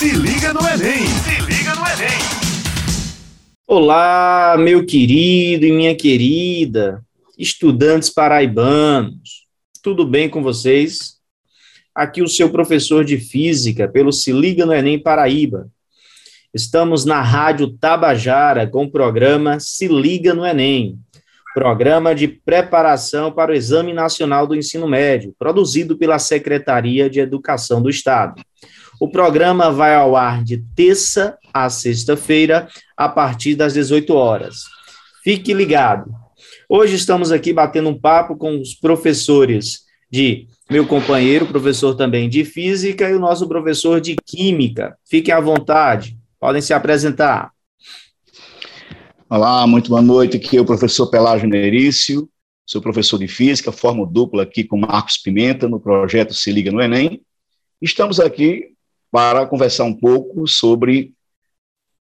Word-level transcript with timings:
Se 0.00 0.12
liga 0.12 0.54
no 0.54 0.60
Enem! 0.60 1.06
Se 1.06 1.42
liga 1.42 1.74
no 1.74 1.82
Enem! 1.86 2.18
Olá, 3.66 4.56
meu 4.58 4.86
querido 4.86 5.66
e 5.66 5.70
minha 5.70 5.94
querida, 5.94 7.04
estudantes 7.36 8.08
paraibanos, 8.08 9.44
tudo 9.82 10.06
bem 10.06 10.26
com 10.26 10.42
vocês? 10.42 11.18
Aqui 11.94 12.22
o 12.22 12.28
seu 12.28 12.48
professor 12.48 13.04
de 13.04 13.18
física 13.18 13.86
pelo 13.86 14.10
Se 14.10 14.32
Liga 14.32 14.64
no 14.64 14.72
Enem 14.72 14.98
Paraíba. 14.98 15.68
Estamos 16.54 17.04
na 17.04 17.20
Rádio 17.20 17.68
Tabajara 17.68 18.66
com 18.66 18.84
o 18.84 18.90
programa 18.90 19.60
Se 19.60 19.86
Liga 19.86 20.32
no 20.32 20.46
Enem, 20.46 20.98
programa 21.52 22.14
de 22.14 22.26
preparação 22.26 23.30
para 23.30 23.52
o 23.52 23.54
Exame 23.54 23.92
Nacional 23.92 24.46
do 24.46 24.56
Ensino 24.56 24.88
Médio, 24.88 25.34
produzido 25.38 25.94
pela 25.98 26.18
Secretaria 26.18 27.10
de 27.10 27.20
Educação 27.20 27.82
do 27.82 27.90
Estado. 27.90 28.40
O 29.00 29.08
programa 29.08 29.72
vai 29.72 29.94
ao 29.94 30.14
ar 30.14 30.44
de 30.44 30.58
terça 30.76 31.38
a 31.54 31.70
sexta-feira, 31.70 32.68
a 32.94 33.08
partir 33.08 33.54
das 33.54 33.72
18 33.72 34.12
horas. 34.12 34.64
Fique 35.24 35.54
ligado. 35.54 36.12
Hoje 36.68 36.96
estamos 36.96 37.32
aqui 37.32 37.50
batendo 37.50 37.88
um 37.88 37.98
papo 37.98 38.36
com 38.36 38.60
os 38.60 38.74
professores 38.74 39.84
de 40.10 40.48
meu 40.70 40.86
companheiro, 40.86 41.46
professor 41.46 41.94
também 41.94 42.28
de 42.28 42.44
física, 42.44 43.08
e 43.08 43.14
o 43.14 43.18
nosso 43.18 43.48
professor 43.48 44.02
de 44.02 44.16
química. 44.16 44.94
Fiquem 45.08 45.32
à 45.32 45.40
vontade, 45.40 46.18
podem 46.38 46.60
se 46.60 46.74
apresentar. 46.74 47.52
Olá, 49.30 49.66
muito 49.66 49.88
boa 49.88 50.02
noite. 50.02 50.36
Aqui 50.36 50.58
é 50.58 50.60
o 50.60 50.66
professor 50.66 51.06
Pelágio 51.06 51.48
Nerício, 51.48 52.28
sou 52.66 52.82
professor 52.82 53.18
de 53.18 53.28
física, 53.28 53.72
formo 53.72 54.04
dupla 54.04 54.42
aqui 54.42 54.62
com 54.62 54.76
Marcos 54.76 55.16
Pimenta 55.16 55.66
no 55.66 55.80
projeto 55.80 56.34
Se 56.34 56.52
Liga 56.52 56.70
no 56.70 56.82
Enem. 56.82 57.22
Estamos 57.80 58.20
aqui 58.20 58.69
para 59.10 59.46
conversar 59.46 59.84
um 59.84 59.94
pouco 59.94 60.46
sobre 60.46 61.12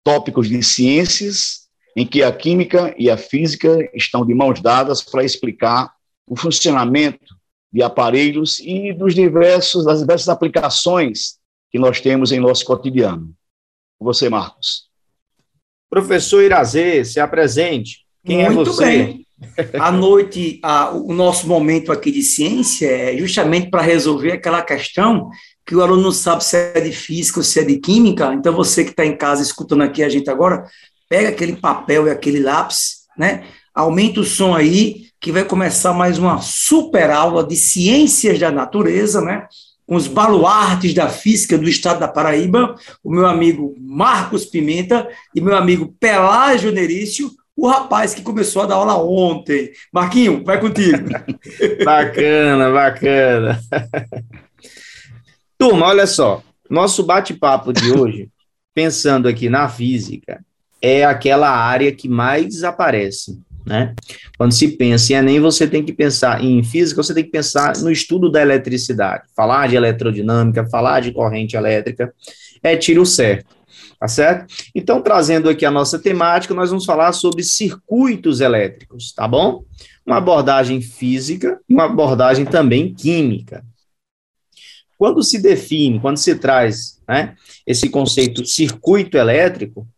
tópicos 0.05 0.49
de 0.49 0.63
ciências 0.63 1.69
em 1.97 2.07
que 2.07 2.23
a 2.23 2.33
química 2.33 2.95
e 2.99 3.11
a 3.11 3.17
física 3.17 3.89
estão 3.95 4.25
de 4.25 4.35
mãos 4.35 4.61
dadas 4.61 5.03
para 5.03 5.25
explicar 5.25 5.93
o 6.27 6.37
funcionamento 6.37 7.37
de 7.73 7.83
aparelhos 7.83 8.59
e 8.61 8.93
dos 8.93 9.15
diversos 9.15 9.85
das 9.85 10.01
diversas 10.01 10.29
aplicações 10.29 11.39
que 11.71 11.79
nós 11.79 12.01
temos 12.01 12.33
em 12.33 12.41
nosso 12.41 12.65
cotidiano. 12.65 13.33
Você, 14.01 14.29
Marcos. 14.29 14.89
Professor 15.89 16.43
Irazê, 16.43 17.05
se 17.05 17.21
apresente. 17.21 18.05
Quem 18.25 18.49
Muito 18.51 18.71
é 18.71 18.73
você? 18.73 18.85
bem. 18.85 19.27
À 19.79 19.91
noite, 19.91 20.61
a, 20.63 20.91
o 20.91 21.13
nosso 21.13 21.49
momento 21.49 21.91
aqui 21.91 22.11
de 22.11 22.23
ciência 22.23 22.87
é 22.87 23.17
justamente 23.17 23.71
para 23.71 23.83
resolver 23.83 24.33
aquela 24.33 24.63
questão 24.63 25.31
que 25.67 25.75
o 25.75 25.83
aluno 25.83 26.03
não 26.03 26.13
sabe 26.13 26.45
se 26.45 26.57
é 26.57 26.81
de 26.81 26.93
física 26.93 27.41
ou 27.41 27.45
se 27.45 27.61
é 27.61 27.65
de 27.65 27.79
química. 27.79 28.33
Então, 28.35 28.53
você 28.53 28.85
que 28.85 28.91
está 28.91 29.05
em 29.05 29.17
casa 29.17 29.43
escutando 29.43 29.83
aqui 29.83 30.03
a 30.03 30.09
gente 30.09 30.29
agora, 30.29 30.65
pega 31.09 31.29
aquele 31.29 31.57
papel 31.57 32.07
e 32.07 32.11
aquele 32.11 32.41
lápis, 32.41 33.01
né? 33.17 33.45
Aumenta 33.75 34.21
o 34.21 34.25
som 34.25 34.55
aí, 34.55 35.07
que 35.21 35.31
vai 35.31 35.45
começar 35.45 35.93
mais 35.93 36.19
uma 36.19 36.41
super 36.41 37.11
aula 37.11 37.45
de 37.45 37.57
ciências 37.57 38.39
da 38.39 38.51
natureza, 38.51 39.21
né? 39.21 39.47
Com 39.87 39.97
os 39.97 40.07
baluartes 40.07 40.95
da 40.95 41.09
física 41.09 41.59
do 41.59 41.69
estado 41.69 42.01
da 42.01 42.09
Paraíba, 42.09 42.75
o 43.03 43.11
meu 43.11 43.27
amigo 43.27 43.75
Marcos 43.79 44.45
Pimenta 44.45 45.09
e 45.35 45.41
meu 45.41 45.57
amigo 45.57 45.95
Pelágio 45.99 46.73
Nerício, 46.73 47.31
o 47.57 47.69
rapaz 47.69 48.15
que 48.15 48.23
começou 48.23 48.63
a 48.63 48.67
dar 48.67 48.77
aula 48.77 48.97
ontem. 48.97 49.71
Marquinho, 49.93 50.43
vai 50.45 50.59
contigo. 50.59 51.11
bacana, 51.85 52.71
bacana. 52.71 53.61
Turma, 55.61 55.89
olha 55.89 56.07
só, 56.07 56.43
nosso 56.71 57.05
bate-papo 57.05 57.71
de 57.71 57.93
hoje, 57.93 58.31
pensando 58.75 59.29
aqui 59.29 59.51
na 59.51 59.69
física, 59.69 60.43
é 60.81 61.05
aquela 61.05 61.51
área 61.51 61.95
que 61.95 62.09
mais 62.09 62.65
aparece, 62.65 63.39
né? 63.67 63.95
Quando 64.39 64.53
se 64.53 64.69
pensa 64.69 65.13
em 65.13 65.17
Enem, 65.17 65.39
você 65.39 65.69
tem 65.69 65.85
que 65.85 65.93
pensar 65.93 66.43
em 66.43 66.65
física, 66.65 67.03
você 67.03 67.13
tem 67.13 67.25
que 67.25 67.31
pensar 67.31 67.77
no 67.77 67.91
estudo 67.91 68.31
da 68.31 68.41
eletricidade, 68.41 69.25
falar 69.37 69.69
de 69.69 69.77
eletrodinâmica, 69.77 70.67
falar 70.71 71.01
de 71.01 71.13
corrente 71.13 71.55
elétrica, 71.55 72.11
é 72.63 72.75
tiro 72.75 73.05
certo, 73.05 73.55
tá 74.01 74.09
certo? 74.09 74.47
Então, 74.75 75.03
trazendo 75.03 75.51
aqui 75.51 75.67
a 75.67 75.71
nossa 75.71 75.99
temática, 75.99 76.55
nós 76.55 76.71
vamos 76.71 76.87
falar 76.87 77.13
sobre 77.13 77.43
circuitos 77.43 78.41
elétricos, 78.41 79.13
tá 79.13 79.29
bom? 79.29 79.63
Uma 80.07 80.17
abordagem 80.17 80.81
física, 80.81 81.61
uma 81.69 81.85
abordagem 81.85 82.47
também 82.47 82.95
química, 82.95 83.63
quando 85.01 85.23
se 85.23 85.39
define, 85.39 85.99
quando 85.99 86.19
se 86.19 86.35
traz 86.35 87.01
né, 87.09 87.35
esse 87.67 87.89
conceito 87.89 88.45
circuito 88.45 89.17
elétrico, 89.17 89.89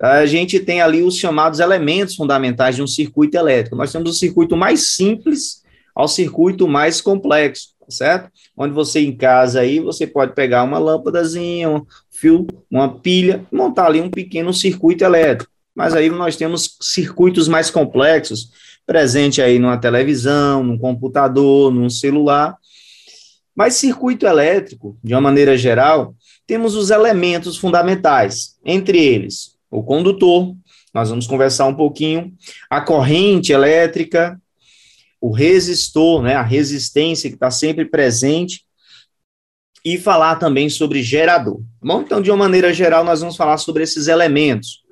a 0.00 0.24
gente 0.26 0.60
tem 0.60 0.80
ali 0.80 1.02
os 1.02 1.16
chamados 1.16 1.58
elementos 1.58 2.14
fundamentais 2.14 2.76
de 2.76 2.82
um 2.82 2.86
circuito 2.86 3.36
elétrico. 3.36 3.74
Nós 3.74 3.90
temos 3.90 4.08
o 4.08 4.14
circuito 4.14 4.56
mais 4.56 4.90
simples 4.90 5.64
ao 5.92 6.06
circuito 6.06 6.68
mais 6.68 7.00
complexo, 7.00 7.70
tá 7.80 7.86
certo? 7.90 8.30
Onde 8.56 8.72
você 8.72 9.00
em 9.00 9.16
casa 9.16 9.58
aí, 9.58 9.80
você 9.80 10.06
pode 10.06 10.36
pegar 10.36 10.62
uma 10.62 10.78
lâmpadazinha, 10.78 11.68
um 11.68 11.84
fio, 12.08 12.46
uma 12.70 12.96
pilha, 13.00 13.44
montar 13.50 13.86
ali 13.86 14.00
um 14.00 14.08
pequeno 14.08 14.54
circuito 14.54 15.02
elétrico. 15.02 15.50
Mas 15.74 15.96
aí 15.96 16.08
nós 16.10 16.36
temos 16.36 16.76
circuitos 16.80 17.48
mais 17.48 17.72
complexos, 17.72 18.52
presente 18.86 19.42
aí 19.42 19.58
numa 19.58 19.78
televisão, 19.78 20.62
num 20.62 20.78
computador, 20.78 21.74
num 21.74 21.90
celular, 21.90 22.56
mas 23.58 23.74
circuito 23.74 24.24
elétrico, 24.24 24.96
de 25.02 25.12
uma 25.12 25.20
maneira 25.20 25.58
geral, 25.58 26.14
temos 26.46 26.76
os 26.76 26.90
elementos 26.90 27.56
fundamentais, 27.56 28.56
entre 28.64 29.04
eles 29.04 29.58
o 29.68 29.82
condutor, 29.82 30.54
nós 30.94 31.10
vamos 31.10 31.26
conversar 31.26 31.66
um 31.66 31.74
pouquinho, 31.74 32.32
a 32.70 32.80
corrente 32.80 33.52
elétrica, 33.52 34.40
o 35.20 35.32
resistor, 35.32 36.22
né, 36.22 36.36
a 36.36 36.42
resistência 36.42 37.28
que 37.28 37.34
está 37.34 37.50
sempre 37.50 37.84
presente, 37.84 38.64
e 39.84 39.98
falar 39.98 40.36
também 40.36 40.70
sobre 40.70 41.02
gerador. 41.02 41.56
Tá 41.56 41.86
bom? 41.86 42.02
Então, 42.02 42.22
de 42.22 42.30
uma 42.30 42.36
maneira 42.36 42.72
geral, 42.72 43.02
nós 43.02 43.20
vamos 43.20 43.36
falar 43.36 43.58
sobre 43.58 43.82
esses 43.82 44.06
elementos. 44.06 44.84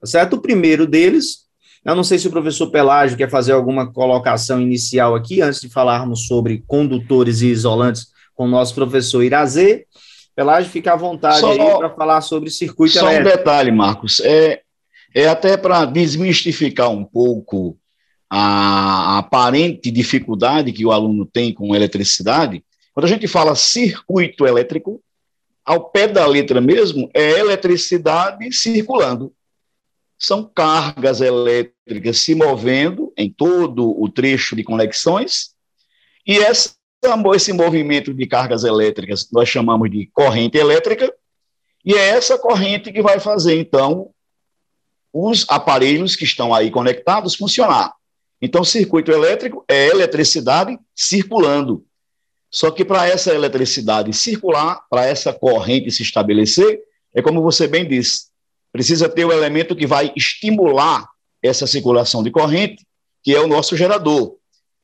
Tá 0.00 0.06
certo? 0.06 0.34
O 0.34 0.40
primeiro 0.40 0.86
deles 0.86 1.43
eu 1.84 1.94
não 1.94 2.04
sei 2.04 2.18
se 2.18 2.26
o 2.26 2.30
professor 2.30 2.70
Pelágio 2.70 3.16
quer 3.16 3.28
fazer 3.28 3.52
alguma 3.52 3.92
colocação 3.92 4.60
inicial 4.60 5.14
aqui, 5.14 5.42
antes 5.42 5.60
de 5.60 5.68
falarmos 5.68 6.26
sobre 6.26 6.64
condutores 6.66 7.42
e 7.42 7.48
isolantes 7.48 8.08
com 8.34 8.46
o 8.46 8.48
nosso 8.48 8.74
professor 8.74 9.22
Irazê. 9.22 9.86
Pelágio, 10.34 10.70
fica 10.70 10.94
à 10.94 10.96
vontade 10.96 11.40
só, 11.40 11.52
aí 11.52 11.58
para 11.58 11.90
falar 11.90 12.20
sobre 12.22 12.50
circuito 12.50 12.94
só 12.94 13.00
elétrico. 13.00 13.28
Só 13.28 13.34
um 13.34 13.36
detalhe, 13.36 13.70
Marcos. 13.70 14.20
É, 14.20 14.62
é 15.14 15.28
até 15.28 15.56
para 15.56 15.84
desmistificar 15.84 16.90
um 16.90 17.04
pouco 17.04 17.76
a, 18.30 19.16
a 19.16 19.18
aparente 19.18 19.90
dificuldade 19.90 20.72
que 20.72 20.84
o 20.84 20.90
aluno 20.90 21.26
tem 21.26 21.52
com 21.52 21.74
eletricidade. 21.74 22.64
Quando 22.92 23.04
a 23.04 23.08
gente 23.08 23.28
fala 23.28 23.54
circuito 23.54 24.46
elétrico, 24.46 25.00
ao 25.64 25.90
pé 25.90 26.08
da 26.08 26.26
letra 26.26 26.60
mesmo, 26.60 27.08
é 27.14 27.38
eletricidade 27.38 28.50
circulando 28.52 29.32
são 30.24 30.44
cargas 30.44 31.20
elétricas 31.20 32.18
se 32.18 32.34
movendo 32.34 33.12
em 33.16 33.30
todo 33.30 34.00
o 34.00 34.08
trecho 34.08 34.56
de 34.56 34.64
conexões, 34.64 35.54
e 36.26 36.38
essa, 36.38 36.74
esse 37.34 37.52
movimento 37.52 38.14
de 38.14 38.26
cargas 38.26 38.64
elétricas 38.64 39.28
nós 39.30 39.48
chamamos 39.48 39.90
de 39.90 40.06
corrente 40.12 40.56
elétrica, 40.56 41.12
e 41.84 41.94
é 41.94 42.08
essa 42.08 42.38
corrente 42.38 42.90
que 42.90 43.02
vai 43.02 43.20
fazer, 43.20 43.60
então, 43.60 44.10
os 45.12 45.44
aparelhos 45.48 46.16
que 46.16 46.24
estão 46.24 46.52
aí 46.52 46.70
conectados 46.70 47.36
funcionar. 47.36 47.92
Então, 48.40 48.64
circuito 48.64 49.12
elétrico 49.12 49.64
é 49.68 49.88
eletricidade 49.88 50.78
circulando. 50.94 51.84
Só 52.50 52.70
que 52.70 52.84
para 52.84 53.08
essa 53.08 53.34
eletricidade 53.34 54.12
circular, 54.12 54.84
para 54.88 55.04
essa 55.04 55.32
corrente 55.32 55.90
se 55.90 56.02
estabelecer, 56.02 56.80
é 57.14 57.22
como 57.22 57.42
você 57.42 57.68
bem 57.68 57.86
disse, 57.86 58.26
precisa 58.74 59.08
ter 59.08 59.24
o 59.24 59.30
elemento 59.30 59.76
que 59.76 59.86
vai 59.86 60.12
estimular 60.16 61.08
essa 61.40 61.64
circulação 61.64 62.24
de 62.24 62.30
corrente, 62.32 62.84
que 63.22 63.32
é 63.32 63.38
o 63.38 63.46
nosso 63.46 63.76
gerador. 63.76 64.34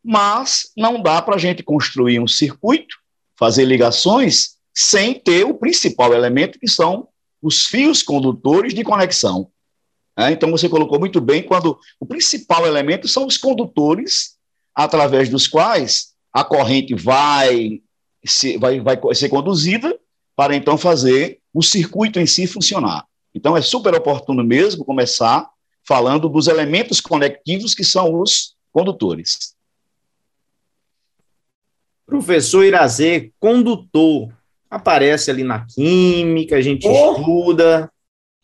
Mas 0.01 0.71
não 0.77 1.03
dá 1.03 1.21
para 1.21 1.35
a 1.35 1.39
gente 1.39 1.65
construir 1.65 2.21
um 2.21 2.29
circuito, 2.29 2.95
fazer 3.37 3.65
ligações, 3.65 4.59
sem 4.73 5.15
ter 5.15 5.45
o 5.45 5.55
principal 5.55 6.15
elemento, 6.15 6.57
que 6.57 6.71
são 6.71 7.09
os 7.43 7.67
fios 7.67 8.01
condutores 8.01 8.73
de 8.73 8.85
conexão. 8.85 9.51
É, 10.17 10.31
então, 10.31 10.53
você 10.53 10.69
colocou 10.69 11.01
muito 11.01 11.21
bem 11.21 11.43
quando 11.43 11.77
o 11.99 12.07
principal 12.07 12.65
elemento 12.65 13.09
são 13.09 13.27
os 13.27 13.37
condutores, 13.37 14.37
através 14.73 15.29
dos 15.29 15.49
quais 15.49 16.13
a 16.33 16.45
corrente 16.45 16.95
vai, 16.95 17.81
se, 18.25 18.57
vai, 18.57 18.79
vai 18.79 18.97
ser 19.17 19.29
conduzida 19.29 19.99
para 20.37 20.55
então 20.55 20.79
fazer 20.79 21.41
o 21.53 21.61
circuito 21.61 22.21
em 22.21 22.27
si 22.27 22.47
funcionar. 22.47 23.10
Então, 23.35 23.57
é 23.57 23.63
super 23.63 23.95
oportuno 23.95 24.43
mesmo 24.43 24.85
começar 24.85 25.49
falando 25.87 26.29
dos 26.29 26.47
elementos 26.47 27.01
conectivos 27.01 27.75
que 27.75 27.85
são 27.85 28.21
os 28.21 28.57
condutores. 28.73 29.55
Professor 32.07 32.65
Irazê, 32.65 33.33
condutor. 33.39 34.33
aparece 34.69 35.31
ali 35.31 35.45
na 35.45 35.65
química, 35.65 36.57
a 36.57 36.61
gente 36.61 36.87
oh, 36.87 37.17
estuda. 37.17 37.91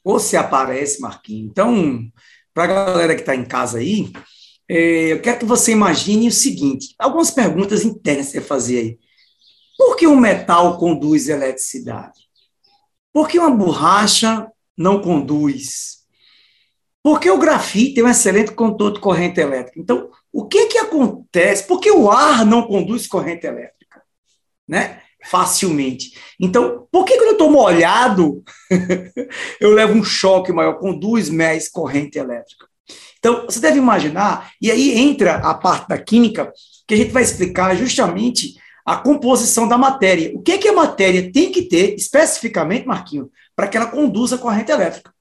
Ou 0.04 0.20
se 0.20 0.36
aparece, 0.36 1.00
Marquinhos. 1.00 1.50
Então, 1.50 2.08
para 2.54 2.64
a 2.64 2.66
galera 2.66 3.14
que 3.14 3.22
está 3.22 3.34
em 3.34 3.44
casa 3.44 3.78
aí, 3.78 4.12
é, 4.68 5.12
eu 5.12 5.20
quero 5.20 5.40
que 5.40 5.44
você 5.44 5.72
imagine 5.72 6.28
o 6.28 6.32
seguinte: 6.32 6.94
algumas 6.98 7.30
perguntas 7.30 7.84
internas 7.84 8.26
que 8.26 8.32
você 8.32 8.40
fazer 8.40 8.78
aí. 8.78 8.98
Por 9.76 9.96
que 9.96 10.06
o 10.06 10.16
metal 10.16 10.78
conduz 10.78 11.28
eletricidade? 11.28 12.20
Por 13.12 13.28
que 13.28 13.38
uma 13.38 13.50
borracha 13.50 14.50
não 14.76 15.00
conduz? 15.00 15.96
Por 17.02 17.20
que 17.20 17.30
o 17.30 17.38
grafite 17.38 17.94
tem 17.94 18.04
um 18.04 18.08
excelente 18.08 18.50
condutor 18.50 18.94
de 18.94 19.00
corrente 19.00 19.40
elétrica? 19.40 19.78
Então, 19.78 20.10
o 20.32 20.46
que 20.46 20.66
que 20.66 20.78
acontece? 20.78 21.64
Por 21.64 21.80
que 21.80 21.90
o 21.90 22.10
ar 22.10 22.44
não 22.44 22.66
conduz 22.66 23.06
corrente 23.06 23.46
elétrica? 23.46 24.02
Né? 24.66 25.00
Facilmente. 25.24 26.18
Então, 26.38 26.86
por 26.90 27.04
que 27.04 27.16
quando 27.16 27.28
eu 27.28 27.32
estou 27.32 27.50
molhado, 27.50 28.42
eu 29.60 29.70
levo 29.70 29.94
um 29.94 30.04
choque 30.04 30.52
maior, 30.52 30.78
conduz 30.78 31.30
mais 31.30 31.68
corrente 31.68 32.18
elétrica? 32.18 32.66
Então, 33.18 33.44
você 33.44 33.60
deve 33.60 33.78
imaginar, 33.78 34.52
e 34.60 34.70
aí 34.70 34.98
entra 34.98 35.36
a 35.36 35.54
parte 35.54 35.88
da 35.88 35.98
química, 35.98 36.52
que 36.86 36.94
a 36.94 36.96
gente 36.96 37.12
vai 37.12 37.22
explicar 37.22 37.76
justamente 37.76 38.54
a 38.86 38.96
composição 38.96 39.66
da 39.66 39.76
matéria. 39.76 40.30
O 40.32 40.40
que, 40.40 40.52
é 40.52 40.58
que 40.58 40.68
a 40.68 40.72
matéria 40.72 41.32
tem 41.32 41.50
que 41.50 41.62
ter, 41.62 41.96
especificamente, 41.96 42.86
Marquinho, 42.86 43.28
para 43.56 43.66
que 43.66 43.76
ela 43.76 43.86
conduza 43.86 44.36
a 44.36 44.38
corrente 44.38 44.70
elétrica? 44.70 45.12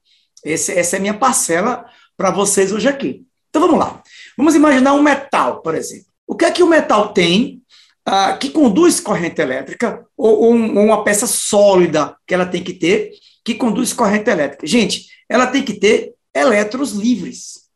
Esse, 0.44 0.72
essa 0.72 0.94
é 0.94 0.98
a 0.98 1.00
minha 1.00 1.18
parcela 1.18 1.84
para 2.16 2.30
vocês 2.30 2.70
hoje 2.70 2.86
aqui. 2.86 3.24
Então 3.50 3.60
vamos 3.60 3.80
lá. 3.80 4.00
Vamos 4.38 4.54
imaginar 4.54 4.94
um 4.94 5.02
metal, 5.02 5.62
por 5.62 5.74
exemplo. 5.74 6.06
O 6.24 6.36
que 6.36 6.44
é 6.44 6.50
que 6.52 6.62
o 6.62 6.68
metal 6.68 7.12
tem 7.12 7.60
uh, 8.08 8.38
que 8.38 8.50
conduz 8.50 9.00
corrente 9.00 9.40
elétrica, 9.40 10.06
ou, 10.16 10.42
ou, 10.42 10.54
um, 10.54 10.78
ou 10.78 10.84
uma 10.84 11.02
peça 11.02 11.26
sólida 11.26 12.16
que 12.24 12.34
ela 12.34 12.46
tem 12.46 12.62
que 12.62 12.72
ter 12.72 13.12
que 13.44 13.54
conduz 13.54 13.92
corrente 13.92 14.30
elétrica? 14.30 14.64
Gente, 14.64 15.06
ela 15.28 15.46
tem 15.46 15.64
que 15.64 15.74
ter 15.74 16.14
elétrons 16.32 16.92
livres. 16.92 17.66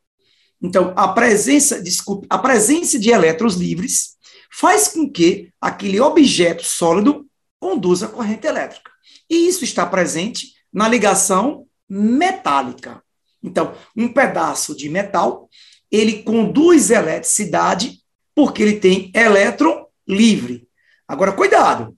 Então, 0.61 0.93
a 0.95 1.09
presença, 1.09 1.81
desculpe, 1.81 2.27
a 2.29 2.37
presença 2.37 2.97
de 2.97 3.09
elétrons 3.09 3.55
livres 3.55 4.15
faz 4.51 4.89
com 4.89 5.09
que 5.09 5.51
aquele 5.59 5.99
objeto 5.99 6.63
sólido 6.63 7.25
conduza 7.59 8.07
corrente 8.07 8.45
elétrica. 8.45 8.91
E 9.29 9.47
isso 9.47 9.63
está 9.63 9.85
presente 9.85 10.53
na 10.71 10.87
ligação 10.87 11.67
metálica. 11.87 13.03
Então, 13.41 13.73
um 13.95 14.11
pedaço 14.11 14.75
de 14.75 14.89
metal, 14.89 15.49
ele 15.89 16.23
conduz 16.23 16.91
eletricidade 16.91 18.01
porque 18.35 18.61
ele 18.61 18.79
tem 18.79 19.11
elétron 19.15 19.85
livre. 20.07 20.67
Agora, 21.07 21.33
cuidado. 21.33 21.97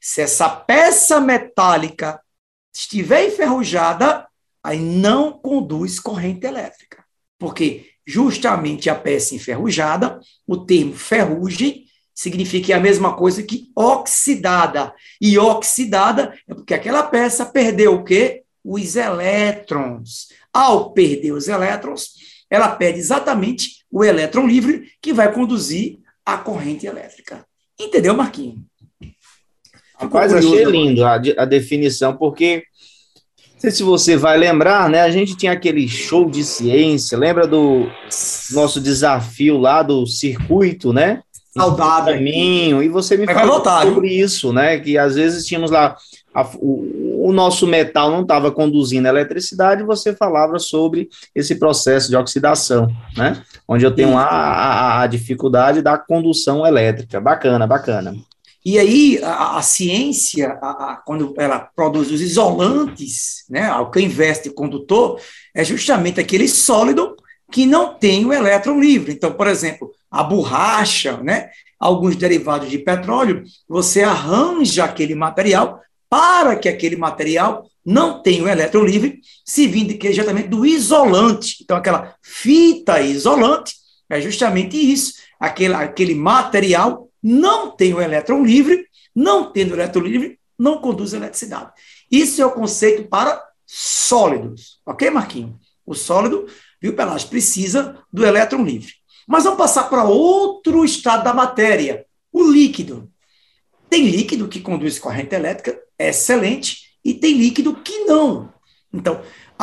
Se 0.00 0.20
essa 0.20 0.48
peça 0.48 1.20
metálica 1.20 2.20
estiver 2.74 3.26
enferrujada, 3.26 4.26
aí 4.62 4.78
não 4.78 5.32
conduz 5.32 5.98
corrente 5.98 6.46
elétrica. 6.46 7.04
Porque 7.38 7.90
justamente 8.06 8.88
a 8.88 8.94
peça 8.94 9.34
enferrujada, 9.34 10.20
o 10.46 10.56
termo 10.56 10.94
ferrugem 10.94 11.84
significa 12.14 12.76
a 12.76 12.80
mesma 12.80 13.14
coisa 13.14 13.42
que 13.42 13.70
oxidada. 13.74 14.94
E 15.20 15.36
oxidada 15.38 16.32
é 16.48 16.54
porque 16.54 16.72
aquela 16.72 17.02
peça 17.02 17.44
perdeu 17.44 17.94
o 17.94 18.04
quê? 18.04 18.42
Os 18.64 18.96
elétrons. 18.96 20.28
Ao 20.52 20.92
perder 20.92 21.32
os 21.32 21.48
elétrons, 21.48 22.14
ela 22.48 22.68
perde 22.68 22.98
exatamente 22.98 23.84
o 23.90 24.04
elétron 24.04 24.46
livre 24.46 24.90
que 25.02 25.12
vai 25.12 25.32
conduzir 25.32 25.98
a 26.24 26.38
corrente 26.38 26.86
elétrica. 26.86 27.44
Entendeu, 27.78 28.16
Marquinhos? 28.16 28.60
Rapaz, 29.98 30.32
achei 30.32 30.64
lindo 30.64 31.04
a, 31.04 31.14
a 31.14 31.44
definição, 31.44 32.16
porque 32.16 32.64
não 33.56 33.60
sei 33.60 33.70
se 33.70 33.82
você 33.82 34.16
vai 34.18 34.36
lembrar, 34.36 34.90
né? 34.90 35.00
A 35.00 35.10
gente 35.10 35.34
tinha 35.34 35.52
aquele 35.52 35.88
show 35.88 36.28
de 36.28 36.44
ciência, 36.44 37.16
lembra 37.16 37.46
do 37.46 37.88
nosso 38.52 38.78
desafio 38.78 39.56
lá 39.56 39.82
do 39.82 40.06
circuito, 40.06 40.92
né? 40.92 41.22
Saudável. 41.56 42.12
Caminho, 42.12 42.82
e 42.82 42.88
você 42.90 43.16
me 43.16 43.24
Mas 43.24 43.34
falou 43.34 43.64
sobre 43.64 44.08
isso, 44.08 44.52
né? 44.52 44.78
Que 44.78 44.98
às 44.98 45.14
vezes 45.14 45.46
tínhamos 45.46 45.70
lá 45.70 45.96
a, 46.34 46.46
o, 46.58 47.28
o, 47.30 47.32
nosso 47.32 47.66
metal 47.66 48.10
não 48.10 48.20
estava 48.20 48.52
conduzindo 48.52 49.06
a 49.06 49.08
eletricidade, 49.08 49.82
você 49.82 50.14
falava 50.14 50.58
sobre 50.58 51.08
esse 51.34 51.54
processo 51.54 52.10
de 52.10 52.16
oxidação, 52.16 52.88
né? 53.16 53.42
Onde 53.66 53.86
eu 53.86 53.90
tenho 53.90 54.18
a, 54.18 54.26
a, 54.26 55.02
a 55.02 55.06
dificuldade 55.06 55.80
da 55.80 55.96
condução 55.96 56.66
elétrica. 56.66 57.18
Bacana, 57.18 57.66
bacana. 57.66 58.14
E 58.66 58.80
aí, 58.80 59.20
a, 59.22 59.58
a 59.58 59.62
ciência, 59.62 60.58
a, 60.60 60.70
a, 60.70 60.96
quando 60.96 61.32
ela 61.38 61.60
produz 61.60 62.10
os 62.10 62.20
isolantes, 62.20 63.44
né, 63.48 63.72
o 63.76 63.88
que 63.92 64.00
investe 64.00 64.50
condutor, 64.50 65.20
é 65.54 65.62
justamente 65.62 66.18
aquele 66.18 66.48
sólido 66.48 67.14
que 67.52 67.64
não 67.64 67.94
tem 67.94 68.26
o 68.26 68.32
elétron 68.32 68.80
livre. 68.80 69.12
Então, 69.12 69.32
por 69.32 69.46
exemplo, 69.46 69.92
a 70.10 70.24
borracha, 70.24 71.16
né, 71.18 71.48
alguns 71.78 72.16
derivados 72.16 72.68
de 72.68 72.78
petróleo, 72.78 73.44
você 73.68 74.02
arranja 74.02 74.82
aquele 74.82 75.14
material 75.14 75.80
para 76.10 76.56
que 76.56 76.68
aquele 76.68 76.96
material 76.96 77.70
não 77.84 78.20
tenha 78.20 78.42
o 78.42 78.48
elétron 78.48 78.82
livre, 78.82 79.20
se 79.44 79.68
vindo 79.68 79.96
que 79.96 80.08
exatamente 80.08 80.48
do 80.48 80.66
isolante. 80.66 81.58
Então, 81.62 81.76
aquela 81.76 82.16
fita 82.20 83.00
isolante 83.00 83.74
é 84.10 84.20
justamente 84.20 84.76
isso, 84.76 85.12
aquele, 85.38 85.74
aquele 85.74 86.16
material 86.16 87.05
não 87.28 87.72
tem 87.72 87.92
o 87.92 88.00
elétron 88.00 88.44
livre, 88.44 88.86
não 89.12 89.50
tendo 89.50 89.72
o 89.72 89.74
elétron 89.74 90.02
livre, 90.02 90.38
não 90.56 90.78
conduz 90.78 91.12
eletricidade. 91.12 91.72
Isso 92.08 92.40
é 92.40 92.46
o 92.46 92.52
conceito 92.52 93.08
para 93.08 93.42
sólidos. 93.66 94.80
Ok, 94.86 95.10
Marquinho? 95.10 95.58
O 95.84 95.92
sólido, 95.92 96.46
viu, 96.80 96.94
Pelágio, 96.94 97.28
precisa 97.28 97.98
do 98.12 98.24
elétron 98.24 98.62
livre. 98.62 98.92
Mas 99.26 99.42
vamos 99.42 99.58
passar 99.58 99.90
para 99.90 100.04
outro 100.04 100.84
estado 100.84 101.24
da 101.24 101.34
matéria, 101.34 102.06
o 102.32 102.48
líquido. 102.48 103.10
Tem 103.90 104.08
líquido 104.08 104.46
que 104.46 104.60
conduz 104.60 104.96
corrente 104.96 105.34
elétrica, 105.34 105.76
é 105.98 106.10
excelente, 106.10 106.92
e 107.04 107.12
tem 107.12 107.36
líquido 107.36 107.74
que 107.74 108.04
não. 108.04 108.52
Então, 108.92 109.20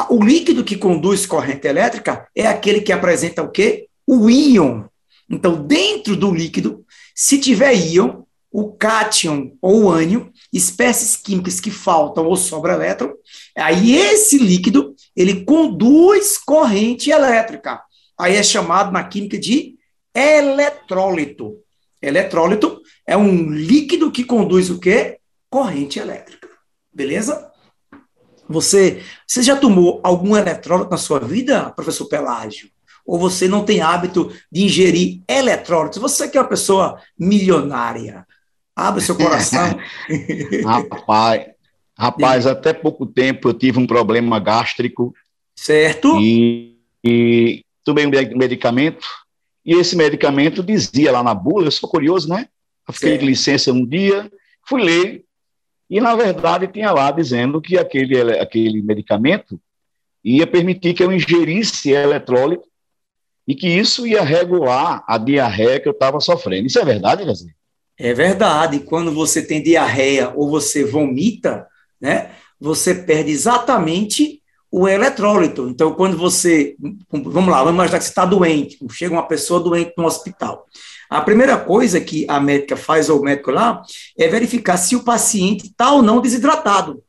o 0.09 0.21
líquido 0.21 0.65
que 0.65 0.75
conduz 0.75 1.25
corrente 1.25 1.65
elétrica 1.65 2.27
é 2.35 2.45
aquele 2.45 2.81
que 2.81 2.91
apresenta 2.91 3.41
o 3.41 3.49
quê? 3.49 3.87
O 4.05 4.29
íon. 4.29 4.83
Então, 5.29 5.65
dentro 5.65 6.17
do 6.17 6.33
líquido, 6.33 6.85
se 7.13 7.37
tiver 7.39 7.73
íon, 7.73 8.23
o 8.51 8.71
cátion 8.71 9.51
ou 9.61 9.85
o 9.85 9.91
ânion, 9.91 10.27
espécies 10.51 11.17
químicas 11.17 11.59
que 11.59 11.71
faltam 11.71 12.25
ou 12.27 12.35
sobra 12.35 12.73
elétron, 12.73 13.13
aí 13.57 13.95
esse 13.95 14.37
líquido, 14.37 14.95
ele 15.15 15.43
conduz 15.43 16.37
corrente 16.37 17.09
elétrica. 17.09 17.81
Aí 18.17 18.35
é 18.35 18.43
chamado 18.43 18.91
na 18.91 19.03
química 19.03 19.39
de 19.39 19.75
eletrólito. 20.13 21.57
Eletrólito 21.99 22.79
é 23.07 23.17
um 23.17 23.49
líquido 23.49 24.11
que 24.11 24.23
conduz 24.23 24.69
o 24.69 24.79
quê? 24.79 25.17
Corrente 25.49 25.97
elétrica. 25.97 26.47
Beleza? 26.93 27.51
Você, 28.47 29.01
você 29.25 29.41
já 29.41 29.55
tomou 29.55 29.99
algum 30.03 30.37
eletrólito 30.37 30.91
na 30.91 30.97
sua 30.97 31.19
vida, 31.19 31.71
professor 31.71 32.05
Pelágio? 32.05 32.69
Ou 33.05 33.19
você 33.19 33.47
não 33.47 33.63
tem 33.63 33.81
hábito 33.81 34.31
de 34.51 34.63
ingerir 34.63 35.21
eletrólitos. 35.27 35.99
Você 35.99 36.27
que 36.27 36.37
é 36.37 36.41
uma 36.41 36.47
pessoa 36.47 36.99
milionária, 37.17 38.25
abre 38.75 39.01
seu 39.01 39.15
coração. 39.15 39.77
rapaz, 40.65 41.47
rapaz, 41.97 42.47
até 42.47 42.73
pouco 42.73 43.05
tempo 43.05 43.49
eu 43.49 43.53
tive 43.53 43.79
um 43.79 43.87
problema 43.87 44.39
gástrico. 44.39 45.13
Certo. 45.55 46.19
E, 46.19 46.77
e 47.03 47.63
tomei 47.83 48.05
um 48.05 48.37
medicamento, 48.37 49.05
e 49.65 49.75
esse 49.75 49.95
medicamento 49.95 50.63
dizia 50.63 51.11
lá 51.11 51.21
na 51.21 51.33
bula, 51.33 51.67
eu 51.67 51.71
sou 51.71 51.89
curioso, 51.89 52.29
né? 52.29 52.47
Eu 52.87 52.93
fiquei 52.93 53.09
certo. 53.09 53.21
de 53.21 53.27
licença 53.27 53.71
um 53.71 53.85
dia, 53.85 54.31
fui 54.67 54.81
ler, 54.81 55.23
e 55.89 56.01
na 56.01 56.15
verdade 56.15 56.67
tinha 56.67 56.91
lá 56.91 57.11
dizendo 57.11 57.61
que 57.61 57.77
aquele, 57.77 58.19
aquele 58.39 58.81
medicamento 58.81 59.59
ia 60.23 60.47
permitir 60.47 60.93
que 60.93 61.03
eu 61.03 61.11
ingerisse 61.11 61.91
eletrólito 61.91 62.72
e 63.47 63.55
que 63.55 63.67
isso 63.67 64.07
ia 64.07 64.23
regular 64.23 65.03
a 65.07 65.17
diarreia 65.17 65.79
que 65.79 65.87
eu 65.87 65.93
estava 65.93 66.19
sofrendo. 66.19 66.67
Isso 66.67 66.79
é 66.79 66.85
verdade, 66.85 67.23
Wesley? 67.23 67.53
É 67.97 68.13
verdade. 68.13 68.79
Quando 68.79 69.11
você 69.11 69.41
tem 69.41 69.61
diarreia 69.61 70.31
ou 70.35 70.49
você 70.49 70.83
vomita, 70.83 71.67
né, 71.99 72.31
você 72.59 72.95
perde 72.95 73.31
exatamente 73.31 74.41
o 74.71 74.87
eletrólito. 74.87 75.69
Então, 75.69 75.93
quando 75.93 76.17
você. 76.17 76.75
Vamos 77.11 77.49
lá, 77.49 77.59
vamos 77.59 77.75
imaginar 77.75 77.99
que 77.99 78.05
você 78.05 78.09
está 78.09 78.25
doente, 78.25 78.79
chega 78.91 79.13
uma 79.13 79.27
pessoa 79.27 79.59
doente 79.59 79.93
no 79.97 80.05
hospital. 80.05 80.65
A 81.09 81.21
primeira 81.21 81.57
coisa 81.57 82.01
que 82.01 82.25
a 82.27 82.39
médica 82.39 82.75
faz, 82.75 83.07
ou 83.07 83.19
o 83.19 83.23
médico 83.23 83.51
lá, 83.51 83.83
é 84.17 84.27
verificar 84.27 84.77
se 84.77 84.95
o 84.95 85.03
paciente 85.03 85.67
está 85.67 85.91
ou 85.91 86.01
não 86.01 86.19
desidratado. 86.19 87.03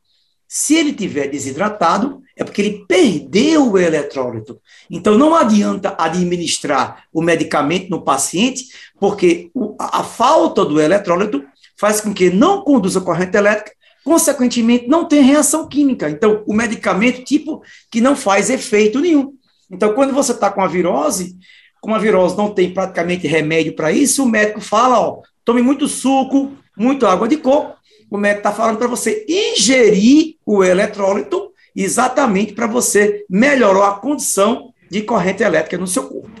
Se 0.47 0.75
ele 0.75 0.93
tiver 0.93 1.27
desidratado, 1.27 2.21
é 2.35 2.43
porque 2.43 2.61
ele 2.61 2.85
perdeu 2.87 3.71
o 3.71 3.77
eletrólito. 3.77 4.59
Então, 4.89 5.17
não 5.17 5.33
adianta 5.33 5.95
administrar 5.97 7.05
o 7.13 7.21
medicamento 7.21 7.89
no 7.89 8.01
paciente, 8.01 8.65
porque 8.99 9.49
a 9.79 10.03
falta 10.03 10.65
do 10.65 10.79
eletrólito 10.79 11.43
faz 11.77 12.01
com 12.01 12.13
que 12.13 12.29
não 12.29 12.61
conduza 12.61 12.99
corrente 12.99 13.37
elétrica, 13.37 13.71
consequentemente, 14.03 14.87
não 14.87 15.05
tem 15.05 15.21
reação 15.23 15.67
química. 15.67 16.09
Então, 16.09 16.43
o 16.45 16.53
medicamento, 16.53 17.23
tipo, 17.23 17.61
que 17.89 18.01
não 18.01 18.15
faz 18.15 18.49
efeito 18.49 18.99
nenhum. 18.99 19.33
Então, 19.71 19.93
quando 19.93 20.13
você 20.13 20.33
está 20.33 20.51
com 20.51 20.61
a 20.61 20.67
virose, 20.67 21.35
como 21.81 21.95
a 21.95 21.99
virose 21.99 22.37
não 22.37 22.53
tem 22.53 22.71
praticamente 22.71 23.27
remédio 23.27 23.75
para 23.75 23.91
isso, 23.91 24.23
o 24.23 24.29
médico 24.29 24.59
fala, 24.59 24.99
ó, 24.99 25.21
tome 25.43 25.61
muito 25.61 25.87
suco, 25.87 26.51
muita 26.77 27.09
água 27.09 27.27
de 27.27 27.37
coco. 27.37 27.75
O 28.09 28.17
médico 28.17 28.47
está 28.47 28.51
falando 28.51 28.77
para 28.77 28.87
você 28.87 29.25
ingerir 29.27 30.35
o 30.45 30.63
eletrólito 30.63 31.51
exatamente 31.75 32.53
para 32.53 32.67
você 32.67 33.25
melhorar 33.29 33.89
a 33.89 33.99
condição 33.99 34.73
de 34.89 35.01
corrente 35.01 35.43
elétrica 35.43 35.77
no 35.77 35.87
seu 35.87 36.07
corpo. 36.07 36.31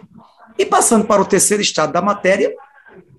E 0.57 0.65
passando 0.65 1.05
para 1.05 1.21
o 1.21 1.25
terceiro 1.25 1.61
estado 1.61 1.91
da 1.91 2.01
matéria, 2.01 2.53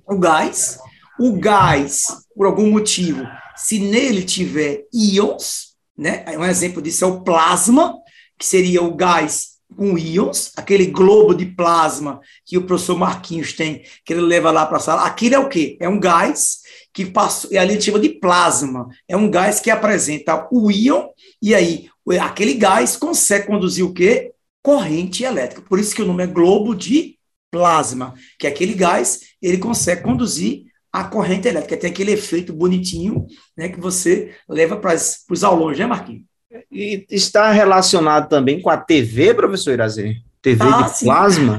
o 0.07 0.19
gás. 0.19 0.79
O 1.19 1.33
gás, 1.33 2.07
por 2.35 2.47
algum 2.47 2.71
motivo, 2.71 3.27
se 3.57 3.79
nele 3.79 4.23
tiver 4.23 4.85
íons, 4.93 5.75
né? 5.97 6.25
Um 6.37 6.45
exemplo 6.45 6.83
disso 6.83 7.05
é 7.05 7.09
o 7.09 7.23
plasma, 7.23 7.95
que 8.39 8.45
seria 8.45 8.83
o 8.83 8.95
gás 8.95 9.57
com 9.75 9.99
íons, 9.99 10.53
aquele 10.57 10.87
globo 10.87 11.35
de 11.35 11.47
plasma 11.47 12.21
que 12.45 12.57
o 12.57 12.63
professor 12.63 12.99
Marquinhos 12.99 13.53
tem, 13.53 13.83
que 14.05 14.13
ele 14.13 14.21
leva 14.21 14.51
lá 14.51 14.67
para 14.67 14.77
a 14.77 14.81
sala. 14.81 15.07
Aquilo 15.07 15.35
é 15.35 15.39
o 15.39 15.49
quê? 15.49 15.77
É 15.81 15.89
um 15.89 15.99
gás 15.99 16.59
que 16.93 17.07
passou, 17.07 17.51
e 17.51 17.59
ali 17.59 17.81
chama 17.81 17.99
de 17.99 18.11
plasma. 18.11 18.89
É 19.09 19.17
um 19.17 19.31
gás 19.31 19.59
que 19.59 19.71
apresenta 19.71 20.47
o 20.53 20.71
íon, 20.71 21.09
e 21.43 21.55
aí 21.55 21.89
aquele 22.21 22.55
gás 22.55 22.97
consegue 22.97 23.47
conduzir 23.47 23.85
o 23.85 23.93
quê? 23.93 24.33
Corrente 24.63 25.25
elétrica. 25.25 25.63
Por 25.63 25.79
isso 25.79 25.95
que 25.95 26.03
o 26.03 26.07
nome 26.07 26.25
é 26.25 26.27
globo 26.27 26.75
de 26.75 27.17
plasma, 27.51 28.15
que 28.39 28.47
é 28.47 28.51
aquele 28.51 28.75
gás, 28.75 29.21
ele 29.41 29.59
consegue 29.59 30.03
conduzir 30.03 30.65
a 30.93 31.05
corrente 31.05 31.49
elétrica. 31.49 31.77
Tem 31.77 31.91
aquele 31.91 32.13
efeito 32.13 32.53
bonitinho 32.53 33.27
né, 33.57 33.69
que 33.69 33.81
você 33.81 34.35
leva 34.49 34.77
para 34.77 34.95
os 34.95 35.45
aulões, 35.45 35.79
né, 35.79 35.87
Marquinhos? 35.87 36.23
E 36.71 37.05
está 37.11 37.51
relacionado 37.51 38.29
também 38.29 38.61
com 38.61 38.71
a 38.71 38.77
TV, 38.77 39.35
professor 39.35 39.73
Irazer? 39.73 40.17
TV 40.41 40.65
ah, 40.65 40.83
de 40.83 40.99
sim. 40.99 41.05
plasma? 41.07 41.59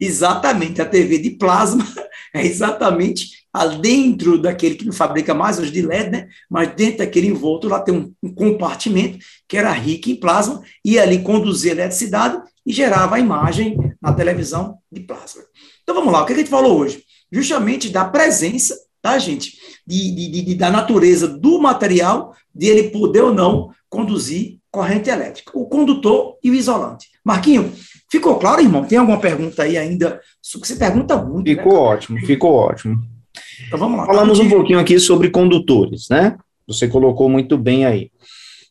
Exatamente, 0.00 0.80
a 0.80 0.86
TV 0.86 1.18
de 1.18 1.30
plasma 1.30 1.86
é 2.32 2.46
exatamente 2.46 3.46
dentro 3.66 4.40
daquele 4.40 4.74
que 4.74 4.84
não 4.84 4.92
fabrica 4.92 5.34
mais, 5.34 5.58
hoje 5.58 5.70
de 5.70 5.82
LED, 5.82 6.10
né? 6.10 6.28
Mas 6.48 6.74
dentro 6.74 6.98
daquele 6.98 7.28
envolto 7.28 7.68
lá 7.68 7.80
tem 7.80 7.94
um, 7.94 8.12
um 8.22 8.34
compartimento 8.34 9.18
que 9.48 9.56
era 9.56 9.72
rico 9.72 10.10
em 10.10 10.16
plasma 10.16 10.62
e 10.84 10.98
ali 10.98 11.22
conduzia 11.22 11.72
eletricidade 11.72 12.40
e 12.64 12.72
gerava 12.72 13.16
a 13.16 13.20
imagem 13.20 13.76
na 14.00 14.12
televisão 14.12 14.78
de 14.90 15.00
plasma. 15.00 15.42
Então 15.82 15.94
vamos 15.94 16.12
lá, 16.12 16.22
o 16.22 16.26
que 16.26 16.32
a 16.32 16.36
gente 16.36 16.50
falou 16.50 16.78
hoje? 16.78 17.02
Justamente 17.32 17.88
da 17.88 18.04
presença, 18.04 18.76
tá, 19.00 19.18
gente? 19.18 19.58
De, 19.86 20.10
de, 20.14 20.42
de, 20.42 20.54
da 20.54 20.70
natureza 20.70 21.26
do 21.26 21.58
material, 21.58 22.34
de 22.54 22.66
ele 22.66 22.90
poder 22.90 23.22
ou 23.22 23.32
não 23.32 23.70
conduzir 23.88 24.58
corrente 24.70 25.08
elétrica. 25.08 25.50
O 25.54 25.66
condutor 25.66 26.36
e 26.42 26.50
o 26.50 26.54
isolante. 26.54 27.08
Marquinho, 27.24 27.72
ficou 28.10 28.38
claro, 28.38 28.60
irmão? 28.60 28.84
Tem 28.84 28.98
alguma 28.98 29.20
pergunta 29.20 29.62
aí 29.62 29.76
ainda? 29.76 30.20
Você 30.42 30.76
pergunta 30.76 31.16
muito. 31.16 31.46
Né, 31.46 31.56
ficou 31.56 31.72
né? 31.72 31.78
ótimo, 31.78 32.18
ficou 32.20 32.52
ótimo. 32.52 33.17
Então 33.66 33.78
vamos 33.78 33.98
lá. 33.98 34.06
Falamos 34.06 34.38
um 34.38 34.48
pouquinho 34.48 34.78
aqui 34.78 34.98
sobre 34.98 35.30
condutores, 35.30 36.08
né? 36.08 36.36
Você 36.66 36.86
colocou 36.88 37.28
muito 37.28 37.56
bem 37.56 37.86
aí. 37.86 38.10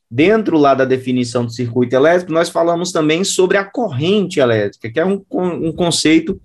Dentro 0.10 0.58
lá 0.58 0.74
da 0.74 0.86
definição 0.86 1.46
do 1.46 1.52
circuito 1.52 1.96
elétrico, 1.96 2.32
nós 2.32 2.50
falamos 2.50 2.92
também 2.92 3.24
sobre 3.24 3.58
a 3.58 3.66
corrente 3.66 4.40
elétrica, 4.40 4.90
que 4.90 5.00
é 5.00 5.06
um, 5.06 5.22
um 5.32 5.72
conceito 5.74 6.40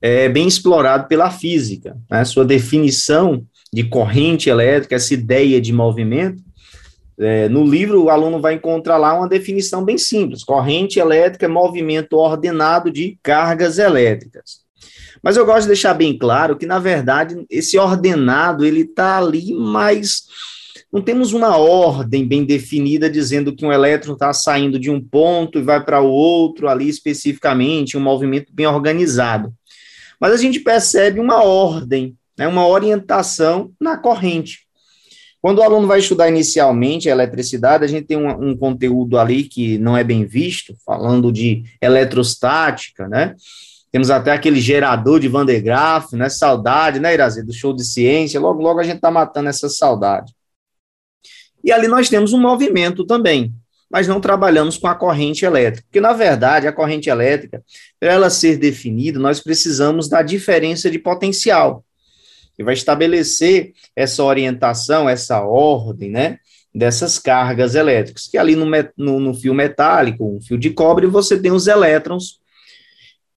é, 0.00 0.28
bem 0.28 0.46
explorado 0.46 1.08
pela 1.08 1.30
física. 1.30 1.96
Né? 2.10 2.24
Sua 2.24 2.44
definição 2.44 3.44
de 3.72 3.84
corrente 3.84 4.50
elétrica, 4.50 4.96
essa 4.96 5.14
ideia 5.14 5.60
de 5.60 5.72
movimento, 5.72 6.42
é, 7.18 7.48
no 7.48 7.64
livro 7.64 8.02
o 8.02 8.10
aluno 8.10 8.40
vai 8.40 8.54
encontrar 8.54 8.96
lá 8.96 9.14
uma 9.14 9.28
definição 9.28 9.84
bem 9.84 9.96
simples: 9.96 10.42
corrente 10.42 10.98
elétrica 10.98 11.46
é 11.46 11.48
movimento 11.48 12.14
ordenado 12.14 12.90
de 12.90 13.18
cargas 13.22 13.78
elétricas. 13.78 14.61
Mas 15.22 15.36
eu 15.36 15.46
gosto 15.46 15.62
de 15.62 15.68
deixar 15.68 15.94
bem 15.94 16.18
claro 16.18 16.56
que, 16.56 16.66
na 16.66 16.78
verdade, 16.78 17.46
esse 17.48 17.78
ordenado 17.78 18.64
ele 18.64 18.80
está 18.80 19.18
ali, 19.18 19.54
mas 19.54 20.24
não 20.92 21.00
temos 21.00 21.32
uma 21.32 21.56
ordem 21.56 22.26
bem 22.26 22.44
definida 22.44 23.08
dizendo 23.08 23.54
que 23.54 23.64
um 23.64 23.72
elétron 23.72 24.14
está 24.14 24.32
saindo 24.32 24.78
de 24.78 24.90
um 24.90 25.00
ponto 25.00 25.58
e 25.58 25.62
vai 25.62 25.82
para 25.82 26.00
o 26.00 26.10
outro 26.10 26.68
ali 26.68 26.88
especificamente, 26.88 27.96
um 27.96 28.00
movimento 28.00 28.52
bem 28.52 28.66
organizado. 28.66 29.54
Mas 30.20 30.32
a 30.32 30.36
gente 30.36 30.60
percebe 30.60 31.18
uma 31.18 31.42
ordem, 31.42 32.14
né, 32.36 32.46
uma 32.46 32.66
orientação 32.66 33.72
na 33.80 33.96
corrente. 33.96 34.66
Quando 35.40 35.58
o 35.58 35.62
aluno 35.62 35.88
vai 35.88 35.98
estudar 35.98 36.28
inicialmente 36.28 37.08
a 37.08 37.12
eletricidade, 37.12 37.84
a 37.84 37.88
gente 37.88 38.06
tem 38.06 38.16
um, 38.16 38.50
um 38.50 38.56
conteúdo 38.56 39.18
ali 39.18 39.44
que 39.44 39.78
não 39.78 39.96
é 39.96 40.04
bem 40.04 40.24
visto, 40.24 40.76
falando 40.86 41.32
de 41.32 41.64
eletrostática, 41.80 43.08
né? 43.08 43.34
Temos 43.92 44.10
até 44.10 44.32
aquele 44.32 44.58
gerador 44.58 45.20
de 45.20 45.28
Van 45.28 45.44
de 45.44 45.60
Graaff, 45.60 46.16
né? 46.16 46.30
Saudade, 46.30 46.98
né, 46.98 47.12
Irazi, 47.12 47.44
do 47.44 47.52
show 47.52 47.74
de 47.74 47.84
ciência. 47.84 48.40
Logo, 48.40 48.62
logo 48.62 48.80
a 48.80 48.82
gente 48.82 48.96
está 48.96 49.10
matando 49.10 49.50
essa 49.50 49.68
saudade. 49.68 50.34
E 51.62 51.70
ali 51.70 51.86
nós 51.86 52.08
temos 52.08 52.32
um 52.32 52.40
movimento 52.40 53.04
também, 53.04 53.52
mas 53.90 54.08
não 54.08 54.18
trabalhamos 54.18 54.78
com 54.78 54.88
a 54.88 54.94
corrente 54.94 55.44
elétrica. 55.44 55.86
Porque, 55.86 56.00
na 56.00 56.14
verdade, 56.14 56.66
a 56.66 56.72
corrente 56.72 57.10
elétrica, 57.10 57.62
para 58.00 58.14
ela 58.14 58.30
ser 58.30 58.56
definida, 58.56 59.20
nós 59.20 59.40
precisamos 59.40 60.08
da 60.08 60.22
diferença 60.22 60.90
de 60.90 60.98
potencial, 60.98 61.84
que 62.56 62.64
vai 62.64 62.72
estabelecer 62.72 63.74
essa 63.94 64.24
orientação, 64.24 65.06
essa 65.06 65.42
ordem, 65.42 66.10
né? 66.10 66.38
Dessas 66.74 67.18
cargas 67.18 67.74
elétricas, 67.74 68.26
que 68.26 68.38
ali 68.38 68.56
no, 68.56 68.64
no, 68.96 69.20
no 69.20 69.34
fio 69.34 69.52
metálico, 69.52 70.36
um 70.36 70.40
fio 70.40 70.56
de 70.56 70.70
cobre, 70.70 71.06
você 71.06 71.38
tem 71.38 71.52
os 71.52 71.66
elétrons 71.66 72.40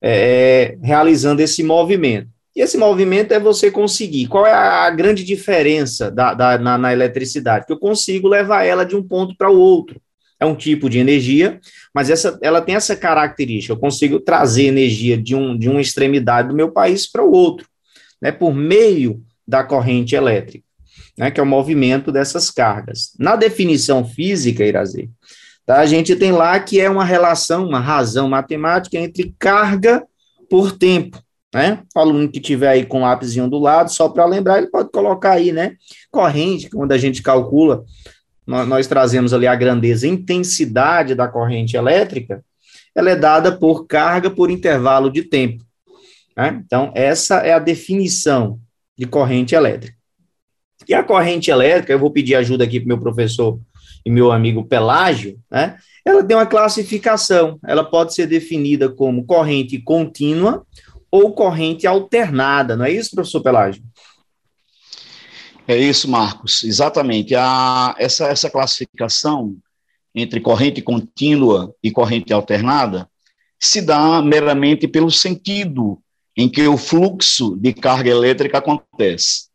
é, 0.01 0.77
realizando 0.81 1.41
esse 1.41 1.63
movimento. 1.63 2.29
E 2.55 2.61
esse 2.61 2.77
movimento 2.77 3.33
é 3.33 3.39
você 3.39 3.69
conseguir. 3.69 4.27
Qual 4.27 4.45
é 4.45 4.53
a 4.53 4.89
grande 4.89 5.25
diferença 5.25 6.09
da, 6.09 6.33
da 6.33 6.57
na, 6.57 6.77
na, 6.77 6.93
eletricidade? 6.93 7.65
Que 7.65 7.73
eu 7.73 7.79
consigo 7.79 8.29
levar 8.29 8.63
ela 8.63 8.85
de 8.85 8.95
um 8.95 9.03
ponto 9.03 9.35
para 9.35 9.51
o 9.51 9.59
outro. 9.59 9.99
É 10.39 10.45
um 10.45 10.55
tipo 10.55 10.89
de 10.89 10.99
energia, 10.99 11.59
mas 11.93 12.09
essa, 12.09 12.37
ela 12.41 12.61
tem 12.61 12.75
essa 12.75 12.95
característica. 12.95 13.73
Eu 13.73 13.77
consigo 13.77 14.19
trazer 14.19 14.65
energia 14.65 15.17
de, 15.17 15.35
um, 15.35 15.57
de 15.57 15.69
uma 15.69 15.81
extremidade 15.81 16.49
do 16.49 16.55
meu 16.55 16.71
país 16.71 17.09
para 17.09 17.23
o 17.23 17.31
outro, 17.31 17.67
né, 18.21 18.31
por 18.31 18.53
meio 18.53 19.21
da 19.47 19.63
corrente 19.63 20.15
elétrica, 20.15 20.65
né, 21.17 21.31
que 21.31 21.39
é 21.39 21.43
o 21.43 21.45
movimento 21.45 22.11
dessas 22.11 22.51
cargas. 22.51 23.11
Na 23.17 23.35
definição 23.35 24.05
física, 24.05 24.65
Irazê, 24.65 25.09
tá, 25.65 25.79
a 25.79 25.85
gente 25.85 26.15
tem 26.15 26.31
lá 26.31 26.59
que 26.59 26.79
é 26.79 26.89
uma 26.89 27.05
relação, 27.05 27.67
uma 27.67 27.79
razão 27.79 28.29
matemática 28.29 28.97
entre 28.97 29.35
carga 29.39 30.05
por 30.49 30.71
tempo 30.71 31.23
né? 31.55 31.83
O 31.95 31.99
aluno 32.01 32.29
que 32.29 32.41
tiver 32.41 32.67
aí 32.67 32.85
com 32.85 32.97
o 32.97 33.01
lápisinho 33.03 33.49
do 33.49 33.57
lado, 33.57 33.89
só 33.89 34.09
para 34.09 34.25
lembrar, 34.25 34.57
ele 34.57 34.67
pode 34.67 34.91
colocar 34.91 35.31
aí, 35.31 35.53
né? 35.53 35.77
Corrente, 36.11 36.69
quando 36.69 36.91
a 36.91 36.97
gente 36.97 37.23
calcula, 37.23 37.85
nós, 38.45 38.67
nós 38.67 38.87
trazemos 38.87 39.33
ali 39.33 39.47
a 39.47 39.55
grandeza, 39.55 40.05
a 40.05 40.09
intensidade 40.09 41.15
da 41.15 41.29
corrente 41.29 41.77
elétrica, 41.77 42.43
ela 42.93 43.09
é 43.09 43.15
dada 43.15 43.57
por 43.57 43.87
carga 43.87 44.29
por 44.29 44.51
intervalo 44.51 45.09
de 45.09 45.23
tempo. 45.23 45.63
Né? 46.35 46.61
Então, 46.65 46.91
essa 46.93 47.37
é 47.37 47.53
a 47.53 47.59
definição 47.59 48.59
de 48.97 49.05
corrente 49.05 49.55
elétrica. 49.55 49.95
E 50.85 50.93
a 50.93 51.03
corrente 51.03 51.49
elétrica, 51.49 51.93
eu 51.93 51.99
vou 51.99 52.11
pedir 52.11 52.35
ajuda 52.35 52.65
aqui 52.65 52.81
para 52.81 52.87
meu 52.87 52.99
professor 52.99 53.61
e 54.05 54.09
meu 54.09 54.31
amigo 54.31 54.65
Pelágio, 54.65 55.39
né? 55.49 55.77
Ela 56.05 56.23
tem 56.23 56.37
uma 56.37 56.45
classificação, 56.45 57.59
ela 57.65 57.83
pode 57.83 58.13
ser 58.13 58.27
definida 58.27 58.87
como 58.87 59.25
corrente 59.25 59.79
contínua 59.79 60.63
ou 61.09 61.33
corrente 61.33 61.87
alternada, 61.87 62.75
não 62.75 62.85
é 62.85 62.91
isso, 62.91 63.15
professor 63.15 63.41
Pelágio? 63.41 63.81
É 65.67 65.75
isso, 65.75 66.07
Marcos, 66.07 66.63
exatamente. 66.63 67.33
A, 67.33 67.95
essa, 67.97 68.27
essa 68.27 68.49
classificação 68.49 69.57
entre 70.13 70.39
corrente 70.39 70.81
contínua 70.81 71.73
e 71.81 71.89
corrente 71.89 72.31
alternada 72.31 73.09
se 73.59 73.81
dá 73.81 74.21
meramente 74.21 74.87
pelo 74.87 75.09
sentido 75.09 75.99
em 76.37 76.47
que 76.47 76.67
o 76.67 76.77
fluxo 76.77 77.57
de 77.57 77.73
carga 77.73 78.11
elétrica 78.11 78.59
acontece. 78.59 79.47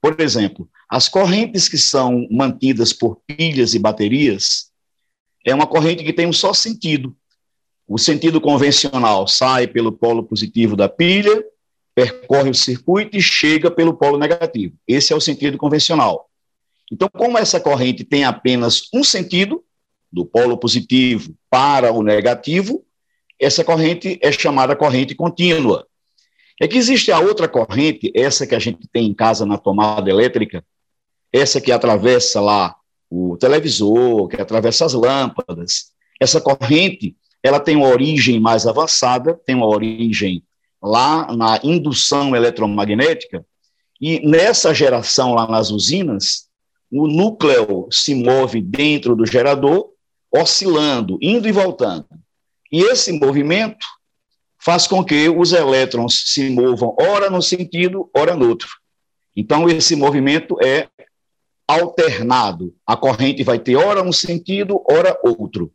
Por 0.00 0.18
exemplo, 0.20 0.68
as 0.88 1.08
correntes 1.08 1.68
que 1.68 1.78
são 1.78 2.26
mantidas 2.30 2.92
por 2.92 3.20
pilhas 3.26 3.74
e 3.74 3.78
baterias 3.78 4.70
é 5.44 5.54
uma 5.54 5.66
corrente 5.66 6.04
que 6.04 6.12
tem 6.12 6.26
um 6.26 6.32
só 6.32 6.52
sentido, 6.52 7.16
o 7.86 7.98
sentido 7.98 8.38
convencional 8.38 9.26
sai 9.26 9.66
pelo 9.66 9.90
polo 9.90 10.22
positivo 10.22 10.76
da 10.76 10.90
pilha, 10.90 11.42
percorre 11.94 12.50
o 12.50 12.54
circuito 12.54 13.16
e 13.16 13.22
chega 13.22 13.70
pelo 13.70 13.94
polo 13.94 14.18
negativo. 14.18 14.76
Esse 14.86 15.14
é 15.14 15.16
o 15.16 15.20
sentido 15.20 15.56
convencional. 15.56 16.28
Então, 16.92 17.08
como 17.08 17.38
essa 17.38 17.58
corrente 17.58 18.04
tem 18.04 18.24
apenas 18.24 18.88
um 18.92 19.02
sentido, 19.02 19.64
do 20.10 20.24
polo 20.24 20.56
positivo 20.56 21.34
para 21.50 21.92
o 21.92 22.02
negativo, 22.02 22.84
essa 23.38 23.62
corrente 23.62 24.18
é 24.22 24.32
chamada 24.32 24.74
corrente 24.74 25.14
contínua. 25.14 25.86
É 26.60 26.66
que 26.66 26.76
existe 26.76 27.12
a 27.12 27.20
outra 27.20 27.46
corrente, 27.46 28.10
essa 28.14 28.46
que 28.46 28.54
a 28.54 28.58
gente 28.58 28.88
tem 28.88 29.06
em 29.06 29.14
casa 29.14 29.46
na 29.46 29.56
tomada 29.56 30.10
elétrica, 30.10 30.64
essa 31.32 31.60
que 31.60 31.72
atravessa 31.72 32.40
lá 32.40 32.74
o 33.10 33.36
televisor, 33.36 34.28
que 34.28 34.40
atravessa 34.40 34.84
as 34.84 34.92
lâmpadas. 34.92 35.92
Essa 36.20 36.40
corrente, 36.40 37.16
ela 37.42 37.60
tem 37.60 37.76
uma 37.76 37.88
origem 37.88 38.40
mais 38.40 38.66
avançada, 38.66 39.34
tem 39.46 39.54
uma 39.54 39.66
origem 39.66 40.42
lá 40.82 41.32
na 41.32 41.60
indução 41.62 42.34
eletromagnética, 42.36 43.44
e 44.00 44.20
nessa 44.28 44.72
geração 44.72 45.34
lá 45.34 45.46
nas 45.48 45.70
usinas, 45.70 46.48
o 46.90 47.06
núcleo 47.06 47.88
se 47.90 48.14
move 48.14 48.60
dentro 48.60 49.16
do 49.16 49.26
gerador, 49.26 49.90
oscilando, 50.32 51.18
indo 51.20 51.48
e 51.48 51.52
voltando. 51.52 52.06
E 52.70 52.82
esse 52.82 53.12
movimento 53.12 53.84
faz 54.58 54.86
com 54.86 55.04
que 55.04 55.28
os 55.28 55.52
elétrons 55.52 56.24
se 56.26 56.50
movam 56.50 56.94
ora 57.00 57.30
num 57.30 57.40
sentido, 57.40 58.08
ora 58.14 58.36
no 58.36 58.48
outro. 58.48 58.68
Então, 59.34 59.68
esse 59.68 59.96
movimento 59.96 60.56
é 60.62 60.88
alternado. 61.68 62.74
A 62.86 62.96
corrente 62.96 63.44
vai 63.44 63.58
ter 63.58 63.76
ora 63.76 64.02
um 64.02 64.12
sentido, 64.12 64.82
ora 64.90 65.16
outro. 65.22 65.70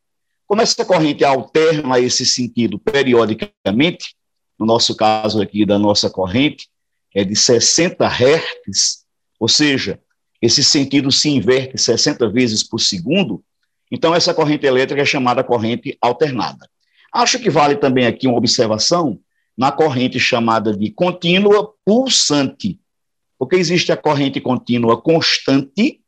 Como 0.47 0.61
essa 0.61 0.83
corrente 0.83 1.23
alterna 1.23 1.99
esse 1.99 2.25
sentido 2.25 2.79
periodicamente, 2.79 4.15
no 4.59 4.65
nosso 4.65 4.95
caso 4.95 5.41
aqui 5.41 5.65
da 5.65 5.77
nossa 5.77 6.09
corrente, 6.09 6.67
é 7.13 7.23
de 7.23 7.35
60 7.35 8.05
Hz, 8.05 9.05
ou 9.39 9.47
seja, 9.47 9.99
esse 10.41 10.63
sentido 10.63 11.11
se 11.11 11.29
inverte 11.29 11.77
60 11.77 12.29
vezes 12.29 12.63
por 12.63 12.79
segundo, 12.79 13.43
então 13.91 14.13
essa 14.13 14.33
corrente 14.33 14.65
elétrica 14.65 15.01
é 15.01 15.05
chamada 15.05 15.43
corrente 15.43 15.97
alternada. 16.01 16.67
Acho 17.13 17.39
que 17.39 17.49
vale 17.49 17.75
também 17.75 18.07
aqui 18.07 18.27
uma 18.27 18.37
observação 18.37 19.19
na 19.55 19.71
corrente 19.71 20.19
chamada 20.19 20.75
de 20.75 20.89
contínua 20.91 21.73
pulsante, 21.85 22.79
porque 23.43 23.57
existe 23.57 23.91
a 23.91 23.97
corrente 23.97 24.39
contínua 24.39 24.95
constante, 24.95 25.99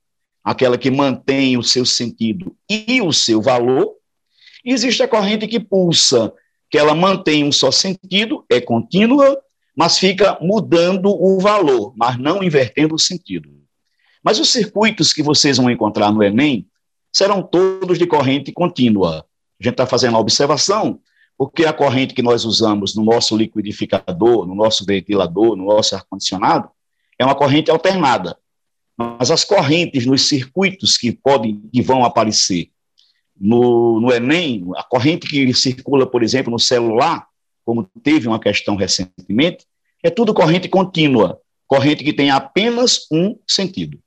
aquela 0.42 0.78
que 0.78 0.90
mantém 0.90 1.58
o 1.58 1.64
seu 1.64 1.86
sentido 1.86 2.56
e 2.70 3.02
o 3.02 3.12
seu 3.12 3.42
valor, 3.42 3.92
e 4.64 4.72
existe 4.72 5.04
a 5.04 5.08
corrente 5.08 5.46
que 5.46 5.60
pulsa, 5.60 6.32
que 6.70 6.78
ela 6.78 6.96
mantém 6.96 7.44
um 7.44 7.52
só 7.52 7.72
sentido, 7.72 8.46
é 8.50 8.62
contínua, 8.62 9.38
mas 9.76 9.98
fica 9.98 10.38
mudando 10.42 11.08
o 11.10 11.38
valor, 11.42 11.94
mas 11.98 12.18
não 12.18 12.42
invertendo 12.42 12.96
o 12.96 13.00
sentido. 13.00 13.50
Mas 14.24 14.40
os 14.40 14.50
circuitos 14.50 15.12
que 15.12 15.22
vocês 15.22 15.58
vão 15.58 15.70
encontrar 15.70 16.14
no 16.14 16.24
Enem 16.24 16.66
serão 17.12 17.44
todos 17.44 18.00
de 18.00 18.08
corrente 18.08 18.54
contínua. 18.54 19.26
A 19.60 19.64
gente 19.64 19.74
está 19.74 19.86
fazendo 19.86 20.16
a 20.16 20.22
observação, 20.22 21.02
porque 21.38 21.66
a 21.66 21.74
corrente 21.74 22.14
que 22.14 22.22
nós 22.22 22.46
usamos 22.46 22.96
no 22.96 23.04
nosso 23.04 23.36
liquidificador, 23.36 24.46
no 24.46 24.56
nosso 24.56 24.86
ventilador, 24.86 25.58
no 25.58 25.66
nosso 25.66 25.96
ar-condicionado, 25.96 26.70
é 27.18 27.26
uma 27.26 27.36
corrente 27.36 27.72
alternada. 27.72 28.38
Mas 28.98 29.30
as 29.30 29.44
correntes 29.44 30.06
nos 30.06 30.28
circuitos 30.28 30.98
que 30.98 31.12
podem 31.12 31.62
e 31.74 31.82
vão 31.82 32.06
aparecer 32.06 32.70
no, 33.40 34.00
no 34.00 34.14
Enem, 34.14 34.66
a 34.78 34.84
corrente 34.84 35.28
que 35.28 35.54
circula, 35.54 36.10
por 36.10 36.24
exemplo, 36.24 36.52
no 36.52 36.60
celular, 36.60 37.28
como 37.66 37.90
teve 38.02 38.28
uma 38.28 38.40
questão 38.40 38.76
recentemente, 38.76 39.66
é 40.02 40.10
tudo 40.10 40.34
corrente 40.34 40.70
contínua, 40.70 41.40
corrente 41.68 42.04
que 42.04 42.14
tem 42.14 42.30
apenas 42.30 43.08
um 43.12 43.38
sentido. 43.48 44.00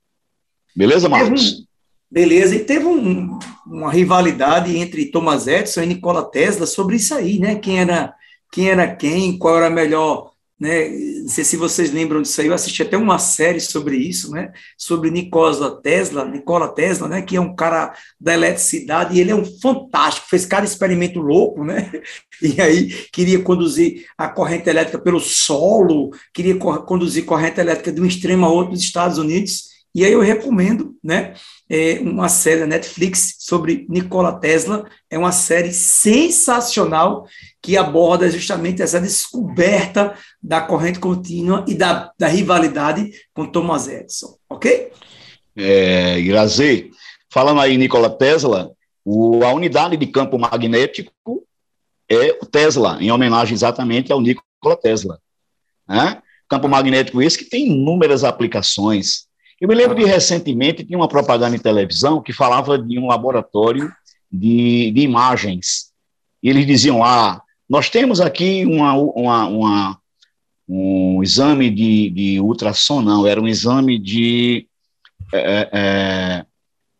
Beleza, 0.75 1.09
Marcos? 1.09 1.65
Beleza, 2.09 2.55
e 2.55 2.65
teve 2.65 2.85
um, 2.85 3.37
uma 3.67 3.91
rivalidade 3.91 4.75
entre 4.75 5.11
Thomas 5.11 5.45
Edison 5.45 5.83
e 5.83 5.87
Nikola 5.87 6.23
Tesla 6.23 6.65
sobre 6.65 6.95
isso 6.95 7.13
aí, 7.13 7.37
né? 7.37 7.55
Quem 7.55 7.79
era 7.79 8.15
quem, 8.51 8.69
era 8.69 8.95
quem 8.95 9.37
qual 9.37 9.57
era 9.57 9.69
melhor 9.69 10.28
né? 10.59 10.89
Não 10.89 11.29
sei 11.29 11.43
se 11.43 11.55
vocês 11.55 11.91
lembram 11.91 12.21
disso 12.21 12.41
aí, 12.41 12.47
eu 12.47 12.53
assisti 12.53 12.83
até 12.83 12.97
uma 12.97 13.17
série 13.17 13.61
sobre 13.61 13.95
isso, 13.95 14.31
né? 14.31 14.51
Sobre 14.77 15.09
Nikola 15.09 15.81
Tesla, 15.81 16.25
Nikola 16.25 16.67
Tesla, 16.67 17.07
né? 17.07 17.21
Que 17.21 17.37
é 17.37 17.41
um 17.41 17.55
cara 17.55 17.93
da 18.19 18.33
eletricidade 18.33 19.15
e 19.15 19.21
ele 19.21 19.31
é 19.31 19.35
um 19.35 19.45
fantástico, 19.45 20.27
fez 20.27 20.45
cada 20.45 20.65
experimento 20.65 21.19
louco, 21.19 21.63
né? 21.63 21.91
E 22.41 22.61
aí 22.61 22.87
queria 23.11 23.43
conduzir 23.43 24.05
a 24.17 24.29
corrente 24.29 24.69
elétrica 24.69 24.97
pelo 24.97 25.19
solo, 25.19 26.11
queria 26.33 26.55
conduzir 26.55 27.25
corrente 27.25 27.59
elétrica 27.59 27.91
de 27.91 27.99
um 27.99 28.05
extremo 28.05 28.45
a 28.45 28.49
outro 28.49 28.71
dos 28.71 28.81
Estados 28.81 29.17
Unidos. 29.17 29.65
E 29.93 30.05
aí 30.05 30.13
eu 30.13 30.21
recomendo, 30.21 30.95
né? 31.03 31.33
É 31.69 31.99
uma 31.99 32.27
série 32.29 32.61
da 32.61 32.65
Netflix 32.65 33.35
sobre 33.37 33.85
Nikola 33.87 34.39
Tesla, 34.39 34.89
é 35.09 35.17
uma 35.17 35.31
série 35.31 35.71
sensacional 35.71 37.27
que 37.61 37.77
aborda 37.77 38.29
justamente 38.29 38.81
essa 38.81 38.99
descoberta 38.99 40.15
da 40.41 40.61
corrente 40.61 40.99
contínua 40.99 41.63
e 41.67 41.75
da, 41.75 42.11
da 42.17 42.27
rivalidade 42.27 43.11
com 43.33 43.45
Thomas 43.45 43.87
Edison, 43.87 44.35
ok? 44.49 44.91
É, 45.55 46.19
falando 47.29 47.61
aí 47.61 47.77
Nikola 47.77 48.09
Tesla, 48.09 48.71
o, 49.05 49.43
a 49.43 49.53
unidade 49.53 49.95
de 49.95 50.07
campo 50.07 50.39
magnético 50.39 51.11
é 52.09 52.37
o 52.41 52.45
Tesla, 52.45 52.97
em 52.99 53.11
homenagem 53.11 53.53
exatamente 53.53 54.11
ao 54.11 54.19
Nikola 54.19 54.75
Tesla. 54.81 55.19
Né? 55.87 56.21
Campo 56.47 56.67
magnético 56.67 57.21
esse 57.21 57.37
que 57.37 57.45
tem 57.45 57.67
inúmeras 57.67 58.23
aplicações. 58.23 59.28
Eu 59.59 59.67
me 59.67 59.75
lembro 59.75 59.95
de 59.95 60.05
recentemente, 60.05 60.83
tinha 60.83 60.97
uma 60.97 61.07
propaganda 61.07 61.55
em 61.55 61.59
televisão 61.59 62.21
que 62.21 62.31
falava 62.31 62.77
de 62.77 62.97
um 62.97 63.07
laboratório 63.07 63.91
de, 64.31 64.91
de 64.91 65.01
imagens. 65.01 65.91
E 66.41 66.49
eles 66.49 66.65
diziam, 66.65 67.03
ah, 67.03 67.41
nós 67.69 67.89
temos 67.89 68.21
aqui 68.21 68.65
uma, 68.65 68.93
uma, 68.93 69.47
uma 69.47 69.99
um 70.67 71.23
exame 71.23 71.69
de, 71.69 72.09
de, 72.11 72.39
ultrassom, 72.39 73.01
não, 73.01 73.25
era 73.25 73.41
um 73.41 73.47
exame 73.47 73.97
de 73.97 74.67
é, 75.33 75.69
é, 75.73 76.45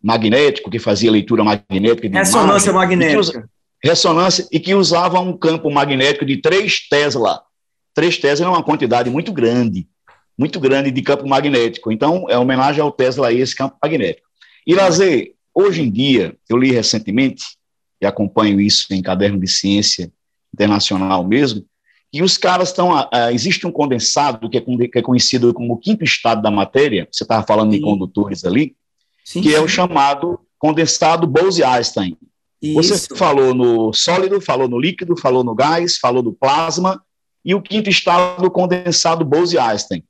magnético, 0.02 0.72
que 0.72 0.80
fazia 0.80 1.12
leitura 1.12 1.44
magnética. 1.44 2.10
De 2.10 2.18
ressonância 2.18 2.72
imagem, 2.72 2.98
magnética. 2.98 3.20
Usa, 3.20 3.50
ressonância, 3.84 4.48
e 4.52 4.60
que 4.60 4.74
usava 4.74 5.20
um 5.20 5.38
campo 5.38 5.70
magnético 5.70 6.26
de 6.26 6.38
3 6.38 6.90
Tesla. 6.90 7.42
3 7.94 8.18
Tesla 8.18 8.48
é 8.48 8.50
uma 8.50 8.64
quantidade 8.64 9.10
muito 9.10 9.32
grande, 9.32 9.88
muito 10.40 10.58
grande 10.58 10.90
de 10.90 11.02
campo 11.02 11.28
magnético. 11.28 11.92
Então, 11.92 12.26
é 12.30 12.38
homenagem 12.38 12.82
ao 12.82 12.94
Tesla 12.94 13.28
a 13.28 13.34
esse 13.34 13.54
campo 13.54 13.76
magnético. 13.84 14.26
E, 14.66 14.74
Lazer, 14.74 15.34
hoje 15.54 15.82
em 15.82 15.92
dia, 15.92 16.34
eu 16.48 16.58
li 16.58 16.72
recentemente, 16.72 17.44
e 18.02 18.06
acompanho 18.06 18.62
isso 18.62 18.88
em 18.92 19.02
caderno 19.02 19.38
de 19.38 19.48
ciência 19.48 20.10
internacional 20.54 21.28
mesmo, 21.28 21.66
e 22.12 22.24
os 22.24 22.38
caras 22.38 22.70
estão. 22.70 22.98
Uh, 22.98 23.30
existe 23.34 23.68
um 23.68 23.72
condensado 23.72 24.50
que 24.50 24.58
é, 24.58 24.62
que 24.62 24.98
é, 24.98 25.02
conhecido 25.02 25.54
como 25.54 25.74
o 25.74 25.78
quinto 25.78 26.04
estado 26.04 26.42
da 26.42 26.50
matéria, 26.50 27.08
você 27.12 27.24
estava 27.24 27.46
falando 27.46 27.72
sim. 27.72 27.78
de 27.78 27.84
condutores 27.84 28.46
ali, 28.46 28.76
sim, 29.24 29.42
que 29.42 29.50
sim. 29.50 29.56
é 29.56 29.60
o 29.60 29.68
chamado 29.68 30.40
condensado 30.58 31.28
Bose-Einstein. 31.28 32.18
Você 32.74 33.16
falou 33.16 33.54
no 33.54 33.94
sólido, 33.94 34.42
falou 34.42 34.68
no 34.68 34.80
líquido, 34.80 35.16
falou 35.16 35.44
no 35.44 35.54
gás, 35.54 35.98
falou 35.98 36.24
do 36.24 36.34
plasma, 36.34 37.02
e 37.46 37.56
o 37.56 37.62
quinto 37.62 37.90
estado 37.90 38.42
do 38.42 38.52
condensado 38.52 39.24
Bose-Einstein, 39.24 40.04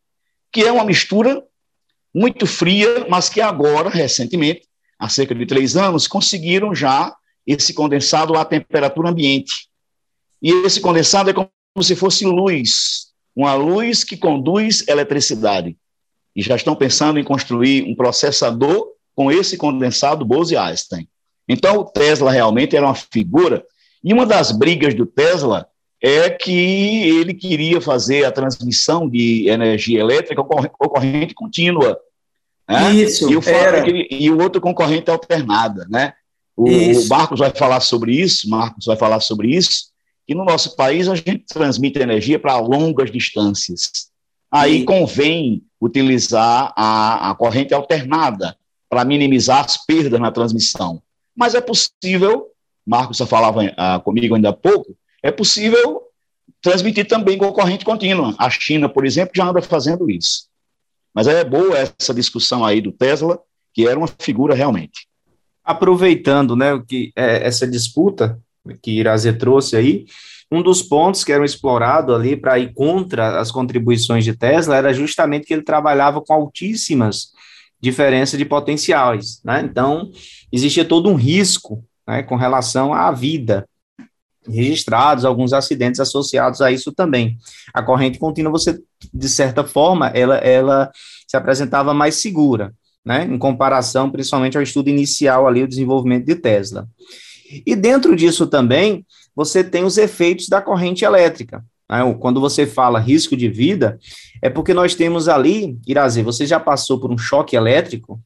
que 0.52 0.64
é 0.64 0.72
uma 0.72 0.84
mistura 0.84 1.44
muito 2.14 2.46
fria, 2.46 3.06
mas 3.08 3.30
que 3.30 3.40
agora, 3.40 3.90
recentemente, 3.90 4.68
há 4.98 5.08
cerca 5.08 5.36
de 5.36 5.46
três 5.46 5.76
anos, 5.78 6.08
conseguiram 6.08 6.74
já 6.74 7.16
esse 7.46 7.74
condensado 7.74 8.36
à 8.36 8.44
temperatura 8.44 9.10
ambiente. 9.10 9.70
E 10.42 10.52
esse 10.66 10.80
condensado 10.82 11.30
é 11.30 11.34
como 11.34 11.50
se 11.82 11.96
fosse 11.96 12.26
luz, 12.26 13.08
uma 13.36 13.54
luz 13.54 14.04
que 14.04 14.18
conduz 14.18 14.88
eletricidade. 14.88 15.78
E 16.36 16.42
já 16.42 16.56
estão 16.56 16.76
pensando 16.76 17.20
em 17.20 17.24
construir 17.24 17.84
um 17.84 17.96
processador 17.96 18.88
com 19.16 19.32
esse 19.32 19.58
condensado 19.58 20.26
Bose-Einstein. 20.26 21.08
Então, 21.48 21.78
o 21.78 21.86
Tesla 21.86 22.32
realmente 22.32 22.76
era 22.76 22.86
uma 22.86 22.96
figura. 22.96 23.66
E 24.04 24.14
uma 24.14 24.26
das 24.26 24.52
brigas 24.52 24.94
do 24.94 25.06
Tesla 25.06 25.68
é 26.02 26.30
que 26.30 26.52
ele 27.10 27.34
queria 27.34 27.82
fazer 27.82 28.26
a 28.26 28.32
transmissão 28.32 29.10
de 29.10 29.50
energia 29.50 30.00
elétrica 30.00 30.44
com 30.44 30.90
corrente 30.90 31.34
contínua. 31.34 32.00
Né? 32.68 32.94
Isso, 32.94 33.30
e 33.30 33.36
o. 33.36 33.42
É 33.42 34.14
e 34.14 34.32
o 34.32 34.40
outro 34.42 34.62
com 34.62 34.74
corrente 34.74 35.10
alternada. 35.10 35.86
Né? 35.90 36.14
O, 36.56 36.70
o 36.70 37.08
Marcos 37.08 37.40
vai 37.40 37.52
falar 37.52 37.80
sobre 37.80 38.14
isso, 38.14 38.50
Marcos 38.50 38.86
vai 38.86 38.96
falar 38.96 39.20
sobre 39.20 39.50
isso, 39.50 39.90
que 40.28 40.36
no 40.36 40.46
nosso 40.46 40.76
país 40.76 41.08
a 41.08 41.16
gente 41.16 41.46
transmite 41.48 42.00
energia 42.00 42.40
para 42.40 42.60
longas 42.60 43.12
distâncias. 43.12 44.10
Aí 44.52 44.84
convém 44.84 45.64
utilizar 45.82 46.74
a, 46.76 47.32
a 47.32 47.36
corrente 47.36 47.74
alternada 47.74 48.58
para 48.90 49.06
minimizar 49.06 49.64
as 49.64 49.86
perdas 49.86 50.20
na 50.20 50.32
transmissão. 50.32 51.02
Mas 51.36 51.56
é 51.56 51.62
possível, 51.62 52.48
Marcos 52.86 53.18
já 53.18 53.26
falava 53.26 53.64
uh, 53.64 54.02
comigo 54.04 54.36
ainda 54.36 54.50
há 54.50 54.54
pouco, 54.54 54.96
é 55.23 55.32
possível 55.32 56.01
transmitir 56.62 57.08
também 57.08 57.38
com 57.38 57.51
corrente 57.51 57.86
contínua. 57.86 58.36
A 58.38 58.49
China, 58.49 58.89
por 58.89 59.05
exemplo, 59.05 59.34
já 59.36 59.47
anda 59.47 59.62
fazendo 59.62 60.10
isso. 60.10 60.47
Mas 61.13 61.27
é 61.27 61.43
boa 61.43 61.77
essa 61.77 62.13
discussão 62.13 62.65
aí 62.65 62.82
do 62.82 62.91
Tesla, 62.91 63.39
que 63.73 63.88
era 63.88 63.97
uma 63.97 64.10
figura 64.19 64.53
realmente. 64.53 65.08
Aproveitando, 65.63 66.55
né, 66.55 66.82
que 66.88 67.12
é, 67.15 67.45
essa 67.45 67.67
disputa, 67.67 68.39
que 68.82 68.91
Irazê 68.91 69.34
trouxe 69.34 69.75
aí, 69.75 70.05
um 70.51 70.62
dos 70.62 70.82
pontos 70.82 71.23
que 71.23 71.32
eram 71.32 71.45
explorados 71.45 72.15
ali 72.15 72.36
para 72.36 72.58
ir 72.58 72.73
contra 72.73 73.39
as 73.39 73.51
contribuições 73.51 74.25
de 74.25 74.36
Tesla 74.36 74.75
era 74.75 74.93
justamente 74.93 75.45
que 75.45 75.53
ele 75.53 75.62
trabalhava 75.62 76.21
com 76.21 76.34
altíssimas 76.34 77.32
diferença 77.82 78.38
de 78.38 78.43
potenciais, 78.43 79.41
né? 79.43 79.62
Então, 79.63 80.12
existia 80.51 80.84
todo 80.84 81.10
um 81.10 81.15
risco 81.15 81.84
né, 82.08 82.23
com 82.23 82.36
relação 82.36 82.93
à 82.93 83.12
vida, 83.12 83.68
registrados 84.47 85.25
alguns 85.25 85.54
acidentes 85.54 85.99
associados 85.99 86.62
a 86.62 86.71
isso 86.71 86.91
também. 86.91 87.38
A 87.73 87.84
corrente 87.84 88.19
contínua, 88.19 88.52
você, 88.52 88.80
de 89.13 89.30
certa 89.30 89.63
forma, 89.63 90.08
ela, 90.08 90.38
ela 90.38 90.91
se 91.28 91.38
apresentava 91.38 91.93
mais 91.93 92.15
segura, 92.15 92.73
né, 93.06 93.25
em 93.25 93.38
comparação 93.38 94.10
principalmente 94.10 94.58
ao 94.58 94.63
estudo 94.63 94.89
inicial 94.89 95.47
ali, 95.47 95.63
o 95.63 95.67
desenvolvimento 95.67 96.25
de 96.25 96.36
Tesla. 96.36 96.88
E 97.65 97.75
dentro 97.75 98.15
disso 98.15 98.47
também, 98.47 99.06
você 99.36 99.63
tem 99.63 99.84
os 99.84 99.97
efeitos 99.97 100.47
da 100.47 100.62
corrente 100.62 101.04
elétrica. 101.04 101.63
Né, 101.89 101.99
quando 102.19 102.39
você 102.39 102.67
fala 102.67 102.99
risco 102.99 103.36
de 103.36 103.49
vida, 103.49 103.99
é 104.41 104.49
porque 104.49 104.73
nós 104.73 104.95
temos 104.95 105.28
ali, 105.28 105.78
Irazi, 105.88 106.21
você 106.21 106.45
já 106.45 106.60
passou 106.60 106.99
por 106.99 107.12
um 107.12 107.17
choque 107.17 107.56
elétrico? 107.56 108.19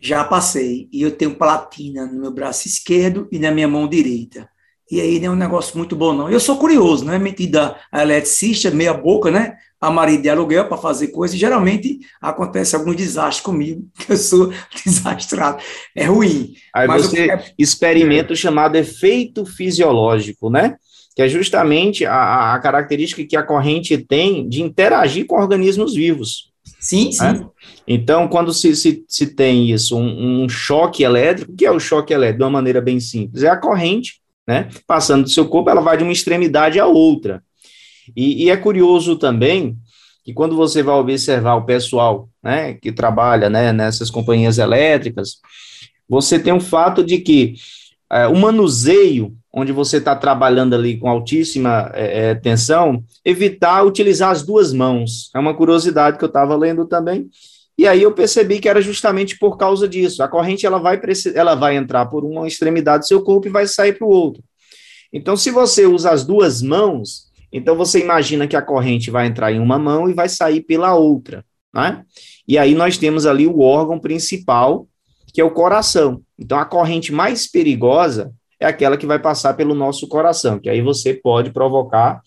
Já 0.00 0.22
passei, 0.22 0.88
e 0.92 1.00
eu 1.00 1.16
tenho 1.16 1.34
platina 1.34 2.06
no 2.06 2.20
meu 2.20 2.30
braço 2.30 2.68
esquerdo 2.68 3.26
e 3.32 3.38
na 3.38 3.50
minha 3.50 3.66
mão 3.66 3.88
direita. 3.88 4.48
E 4.90 5.00
aí 5.00 5.18
não 5.18 5.28
é 5.28 5.30
um 5.30 5.36
negócio 5.36 5.76
muito 5.78 5.96
bom, 5.96 6.12
não. 6.12 6.28
Eu 6.28 6.38
sou 6.38 6.56
curioso, 6.56 7.04
né? 7.04 7.18
Metida 7.18 7.76
a 7.90 8.02
eletricista, 8.02 8.70
meia 8.70 8.92
boca, 8.92 9.30
né? 9.30 9.56
A 9.80 9.90
marido 9.90 10.22
de 10.22 10.28
aluguel 10.28 10.66
para 10.66 10.76
fazer 10.76 11.08
coisa, 11.08 11.34
e 11.34 11.38
geralmente 11.38 12.00
acontece 12.20 12.76
algum 12.76 12.94
desastre 12.94 13.42
comigo, 13.42 13.86
que 13.98 14.12
eu 14.12 14.16
sou 14.16 14.52
desastrado. 14.84 15.62
É 15.94 16.04
ruim. 16.04 16.54
Aí 16.74 16.86
Mas 16.86 17.06
você 17.06 17.32
eu... 17.32 17.38
experimenta 17.58 18.32
o 18.32 18.36
chamado 18.36 18.76
efeito 18.76 19.44
fisiológico, 19.46 20.50
né? 20.50 20.76
Que 21.16 21.22
é 21.22 21.28
justamente 21.28 22.04
a, 22.04 22.54
a 22.54 22.58
característica 22.58 23.24
que 23.24 23.36
a 23.36 23.42
corrente 23.42 23.96
tem 23.98 24.48
de 24.48 24.62
interagir 24.62 25.26
com 25.26 25.36
organismos 25.36 25.94
vivos. 25.94 26.52
Sim, 26.80 27.12
sim. 27.12 27.22
Né? 27.22 27.46
Então, 27.86 28.28
quando 28.28 28.52
se, 28.52 28.74
se, 28.74 29.04
se 29.08 29.26
tem 29.28 29.70
isso, 29.70 29.96
um, 29.96 30.44
um 30.44 30.48
choque 30.48 31.02
elétrico, 31.02 31.52
o 31.52 31.56
que 31.56 31.64
é 31.64 31.70
o 31.70 31.80
choque 31.80 32.12
elétrico? 32.12 32.38
De 32.38 32.44
uma 32.44 32.50
maneira 32.50 32.80
bem 32.80 33.00
simples, 33.00 33.42
é 33.42 33.48
a 33.48 33.56
corrente 33.56 34.20
né? 34.46 34.68
Passando 34.86 35.24
do 35.24 35.30
seu 35.30 35.48
corpo, 35.48 35.70
ela 35.70 35.80
vai 35.80 35.96
de 35.96 36.02
uma 36.02 36.12
extremidade 36.12 36.78
à 36.78 36.86
outra. 36.86 37.42
E, 38.14 38.44
e, 38.44 38.50
é 38.50 38.56
curioso 38.56 39.16
também 39.16 39.76
que 40.24 40.32
quando 40.32 40.56
você 40.56 40.82
vai 40.82 40.94
observar 40.94 41.54
o 41.54 41.64
pessoal, 41.64 42.28
né, 42.42 42.74
que 42.74 42.92
trabalha, 42.92 43.48
né, 43.50 43.72
nessas 43.72 44.10
companhias 44.10 44.58
elétricas, 44.58 45.38
você 46.08 46.38
tem 46.38 46.52
o 46.52 46.60
fato 46.60 47.02
de 47.04 47.18
que 47.18 47.54
é, 48.10 48.26
o 48.26 48.36
manuseio, 48.36 49.34
onde 49.52 49.72
você 49.72 49.98
está 49.98 50.14
trabalhando 50.16 50.74
ali 50.74 50.98
com 50.98 51.08
altíssima 51.08 51.90
é, 51.94 52.30
é, 52.30 52.34
tensão, 52.34 53.02
evitar 53.24 53.84
utilizar 53.84 54.30
as 54.30 54.42
duas 54.42 54.72
mãos. 54.72 55.30
É 55.34 55.38
uma 55.38 55.54
curiosidade 55.54 56.18
que 56.18 56.24
eu 56.24 56.28
estava 56.28 56.56
lendo 56.56 56.86
também. 56.86 57.28
E 57.76 57.86
aí 57.86 58.02
eu 58.02 58.12
percebi 58.12 58.60
que 58.60 58.68
era 58.68 58.80
justamente 58.80 59.36
por 59.38 59.56
causa 59.56 59.88
disso. 59.88 60.22
A 60.22 60.28
corrente 60.28 60.64
ela 60.64 60.78
vai, 60.78 61.00
ela 61.34 61.54
vai 61.54 61.76
entrar 61.76 62.06
por 62.06 62.24
uma 62.24 62.46
extremidade 62.46 63.00
do 63.00 63.08
seu 63.08 63.22
corpo 63.22 63.48
e 63.48 63.50
vai 63.50 63.66
sair 63.66 63.94
para 63.94 64.06
o 64.06 64.10
outro. 64.10 64.42
Então, 65.12 65.36
se 65.36 65.50
você 65.50 65.86
usa 65.86 66.10
as 66.10 66.24
duas 66.24 66.62
mãos, 66.62 67.30
então 67.52 67.76
você 67.76 68.00
imagina 68.00 68.46
que 68.46 68.56
a 68.56 68.62
corrente 68.62 69.10
vai 69.10 69.26
entrar 69.26 69.52
em 69.52 69.60
uma 69.60 69.78
mão 69.78 70.08
e 70.08 70.12
vai 70.12 70.28
sair 70.28 70.60
pela 70.60 70.94
outra. 70.94 71.44
Né? 71.72 72.04
E 72.46 72.58
aí 72.58 72.74
nós 72.74 72.96
temos 72.98 73.26
ali 73.26 73.46
o 73.46 73.60
órgão 73.60 73.98
principal, 73.98 74.88
que 75.32 75.40
é 75.40 75.44
o 75.44 75.50
coração. 75.50 76.22
Então, 76.38 76.58
a 76.58 76.64
corrente 76.64 77.12
mais 77.12 77.50
perigosa 77.50 78.32
é 78.58 78.66
aquela 78.66 78.96
que 78.96 79.06
vai 79.06 79.18
passar 79.18 79.54
pelo 79.54 79.74
nosso 79.74 80.08
coração, 80.08 80.58
que 80.58 80.68
aí 80.68 80.80
você 80.80 81.14
pode 81.14 81.52
provocar 81.52 82.20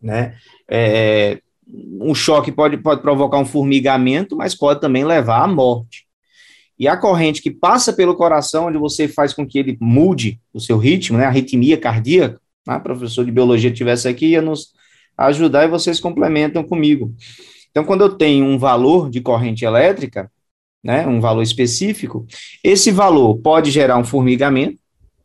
né, 0.00 0.36
é, 0.68 1.40
um 2.00 2.14
choque 2.14 2.50
pode, 2.50 2.78
pode 2.78 3.02
provocar 3.02 3.38
um 3.38 3.44
formigamento, 3.44 4.36
mas 4.36 4.54
pode 4.54 4.80
também 4.80 5.04
levar 5.04 5.42
à 5.42 5.46
morte. 5.46 6.06
E 6.78 6.86
a 6.86 6.96
corrente 6.96 7.42
que 7.42 7.50
passa 7.50 7.92
pelo 7.92 8.14
coração, 8.14 8.66
onde 8.66 8.78
você 8.78 9.08
faz 9.08 9.32
com 9.32 9.46
que 9.46 9.58
ele 9.58 9.76
mude 9.80 10.40
o 10.52 10.60
seu 10.60 10.78
ritmo, 10.78 11.18
né, 11.18 11.24
a 11.24 11.28
arritmia 11.28 11.76
cardíaca, 11.76 12.40
né, 12.66 12.78
professor 12.78 13.24
de 13.24 13.32
biologia 13.32 13.70
tivesse 13.70 14.06
aqui, 14.06 14.28
ia 14.28 14.42
nos 14.42 14.72
ajudar 15.16 15.64
e 15.64 15.68
vocês 15.68 15.98
complementam 15.98 16.62
comigo. 16.62 17.12
Então, 17.70 17.84
quando 17.84 18.02
eu 18.02 18.10
tenho 18.10 18.44
um 18.44 18.58
valor 18.58 19.10
de 19.10 19.20
corrente 19.20 19.64
elétrica, 19.64 20.30
né, 20.82 21.06
um 21.06 21.20
valor 21.20 21.42
específico, 21.42 22.24
esse 22.62 22.92
valor 22.92 23.36
pode 23.38 23.70
gerar 23.70 23.98
um 23.98 24.04
formigamento, 24.04 24.78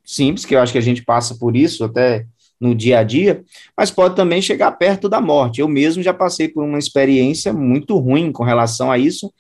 simples, 0.04 0.46
que 0.46 0.56
eu 0.56 0.60
acho 0.60 0.72
que 0.72 0.78
a 0.78 0.82
gente 0.82 1.04
passa 1.04 1.36
por 1.36 1.56
isso 1.56 1.84
até 1.84 2.26
no 2.64 2.74
dia 2.74 3.00
a 3.00 3.04
dia, 3.04 3.44
mas 3.76 3.92
pode 3.92 4.16
também 4.16 4.42
chegar 4.42 4.72
perto 4.72 5.10
da 5.10 5.20
morte. 5.20 5.60
Eu 5.60 5.68
mesmo 5.68 6.02
já 6.02 6.14
passei 6.14 6.48
por 6.48 6.64
uma 6.64 6.80
experiência 6.80 7.52
muito 7.52 7.98
ruim 7.98 8.32
com 8.32 8.44
relação 8.44 8.90
a 8.90 8.98
isso, 8.98 9.32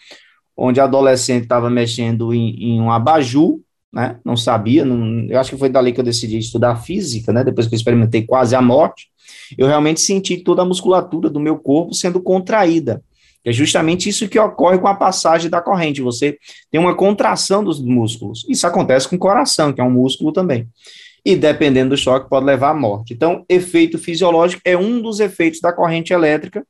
onde 0.57 0.81
adolescente 0.81 1.43
estava 1.43 1.69
mexendo 1.69 2.33
em, 2.33 2.73
em, 2.73 2.81
um 2.81 2.91
abajur, 2.91 3.59
né? 3.91 4.19
Não 4.25 4.35
sabia, 4.35 4.83
não, 4.83 5.25
eu 5.29 5.39
acho 5.39 5.51
que 5.51 5.57
foi 5.57 5.69
dali 5.69 5.93
que 5.93 6.01
eu 6.01 6.03
decidi 6.03 6.37
estudar 6.37 6.75
física, 6.75 7.31
né? 7.31 7.45
Depois 7.45 7.65
que 7.65 7.73
eu 7.73 7.77
experimentei 7.77 8.23
quase 8.23 8.55
a 8.55 8.61
morte, 8.61 9.07
eu 9.57 9.67
realmente 9.67 10.01
senti 10.01 10.37
toda 10.37 10.61
a 10.61 10.65
musculatura 10.65 11.29
do 11.29 11.39
meu 11.39 11.57
corpo 11.57 11.93
sendo 11.93 12.21
contraída. 12.21 13.01
É 13.45 13.51
justamente 13.51 14.09
isso 14.09 14.27
que 14.27 14.39
ocorre 14.39 14.79
com 14.79 14.87
a 14.87 14.95
passagem 14.95 15.49
da 15.49 15.61
corrente. 15.61 16.01
Você 16.01 16.37
tem 16.71 16.79
uma 16.79 16.95
contração 16.95 17.63
dos 17.63 17.81
músculos. 17.81 18.45
Isso 18.49 18.65
acontece 18.65 19.07
com 19.07 19.15
o 19.15 19.19
coração, 19.19 19.71
que 19.71 19.81
é 19.81 19.83
um 19.83 19.91
músculo 19.91 20.31
também 20.31 20.67
e, 21.25 21.35
dependendo 21.35 21.91
do 21.91 21.97
choque, 21.97 22.29
pode 22.29 22.45
levar 22.45 22.71
à 22.71 22.73
morte. 22.73 23.13
Então, 23.13 23.45
efeito 23.47 23.97
fisiológico 23.97 24.61
é 24.65 24.77
um 24.77 25.01
dos 25.01 25.19
efeitos 25.19 25.61
da 25.61 25.71
corrente 25.71 26.11
elétrica 26.11 26.65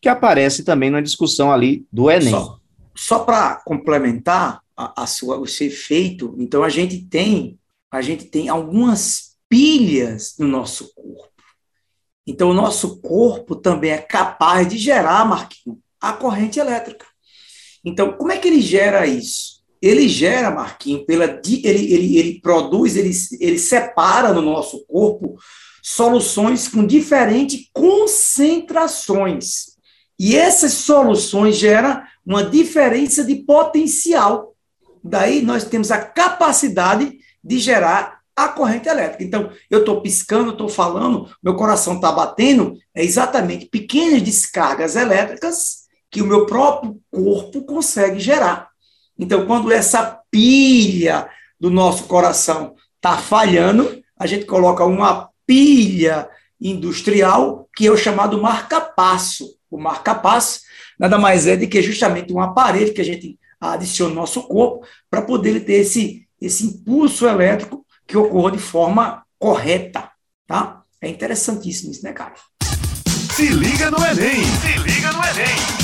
que 0.00 0.08
aparece 0.08 0.64
também 0.64 0.90
na 0.90 1.00
discussão 1.00 1.52
ali 1.52 1.86
do 1.92 2.10
Enem. 2.10 2.30
Só, 2.30 2.58
só 2.94 3.18
para 3.20 3.56
complementar 3.64 4.60
a, 4.76 5.02
a, 5.04 5.06
sua, 5.06 5.38
o 5.38 5.46
seu 5.46 5.68
efeito, 5.68 6.34
então 6.38 6.64
a 6.64 6.68
gente 6.68 6.98
tem 7.04 7.58
a 7.92 8.00
gente 8.00 8.24
tem 8.24 8.48
algumas 8.48 9.36
pilhas 9.50 10.34
no 10.38 10.48
nosso 10.48 10.94
corpo. 10.94 11.30
Então, 12.26 12.48
o 12.48 12.54
nosso 12.54 13.02
corpo 13.02 13.54
também 13.54 13.90
é 13.90 13.98
capaz 13.98 14.66
de 14.66 14.78
gerar, 14.78 15.26
Marquinhos, 15.26 15.78
a 16.00 16.14
corrente 16.14 16.58
elétrica. 16.58 17.04
Então, 17.84 18.12
como 18.14 18.32
é 18.32 18.38
que 18.38 18.48
ele 18.48 18.62
gera 18.62 19.06
isso? 19.06 19.61
Ele 19.82 20.08
gera, 20.08 20.52
Marquinhos, 20.52 21.04
pela, 21.04 21.24
ele, 21.24 21.92
ele, 21.92 22.16
ele 22.16 22.40
produz, 22.40 22.96
ele, 22.96 23.10
ele 23.40 23.58
separa 23.58 24.32
no 24.32 24.40
nosso 24.40 24.86
corpo 24.86 25.36
soluções 25.82 26.68
com 26.68 26.86
diferentes 26.86 27.68
concentrações. 27.72 29.72
E 30.16 30.36
essas 30.36 30.74
soluções 30.74 31.56
geram 31.56 32.00
uma 32.24 32.44
diferença 32.44 33.24
de 33.24 33.34
potencial. 33.34 34.54
Daí 35.02 35.42
nós 35.42 35.64
temos 35.64 35.90
a 35.90 35.98
capacidade 35.98 37.18
de 37.42 37.58
gerar 37.58 38.20
a 38.36 38.48
corrente 38.48 38.88
elétrica. 38.88 39.24
Então, 39.24 39.50
eu 39.68 39.80
estou 39.80 40.00
piscando, 40.00 40.52
estou 40.52 40.68
falando, 40.68 41.28
meu 41.42 41.56
coração 41.56 41.96
está 41.96 42.12
batendo, 42.12 42.78
é 42.94 43.04
exatamente 43.04 43.66
pequenas 43.66 44.22
descargas 44.22 44.94
elétricas 44.94 45.82
que 46.08 46.22
o 46.22 46.26
meu 46.26 46.46
próprio 46.46 47.00
corpo 47.10 47.64
consegue 47.64 48.20
gerar. 48.20 48.71
Então, 49.22 49.46
quando 49.46 49.70
essa 49.70 50.20
pilha 50.32 51.28
do 51.58 51.70
nosso 51.70 52.04
coração 52.04 52.74
está 52.96 53.16
falhando, 53.16 54.02
a 54.18 54.26
gente 54.26 54.44
coloca 54.46 54.84
uma 54.84 55.28
pilha 55.46 56.28
industrial, 56.60 57.68
que 57.76 57.86
é 57.86 57.90
o 57.90 57.96
chamado 57.96 58.42
marca-passo. 58.42 59.56
O 59.70 59.78
marca-passo 59.78 60.62
nada 60.98 61.18
mais 61.18 61.46
é 61.46 61.56
do 61.56 61.68
que 61.68 61.80
justamente 61.80 62.32
um 62.32 62.40
aparelho 62.40 62.92
que 62.92 63.00
a 63.00 63.04
gente 63.04 63.38
adiciona 63.60 64.12
no 64.12 64.20
nosso 64.22 64.42
corpo 64.42 64.84
para 65.08 65.22
poder 65.22 65.60
ter 65.60 65.74
esse, 65.74 66.26
esse 66.40 66.66
impulso 66.66 67.24
elétrico 67.24 67.86
que 68.04 68.16
ocorra 68.16 68.50
de 68.50 68.58
forma 68.58 69.22
correta, 69.38 70.10
tá? 70.48 70.82
É 71.00 71.08
interessantíssimo 71.08 71.92
isso, 71.92 72.02
né, 72.02 72.12
cara? 72.12 72.34
Se 73.36 73.46
liga 73.46 73.88
no 73.88 74.04
Enem! 74.04 74.44
Se 74.44 74.78
liga 74.78 75.12
no 75.12 75.24
Enem! 75.24 75.81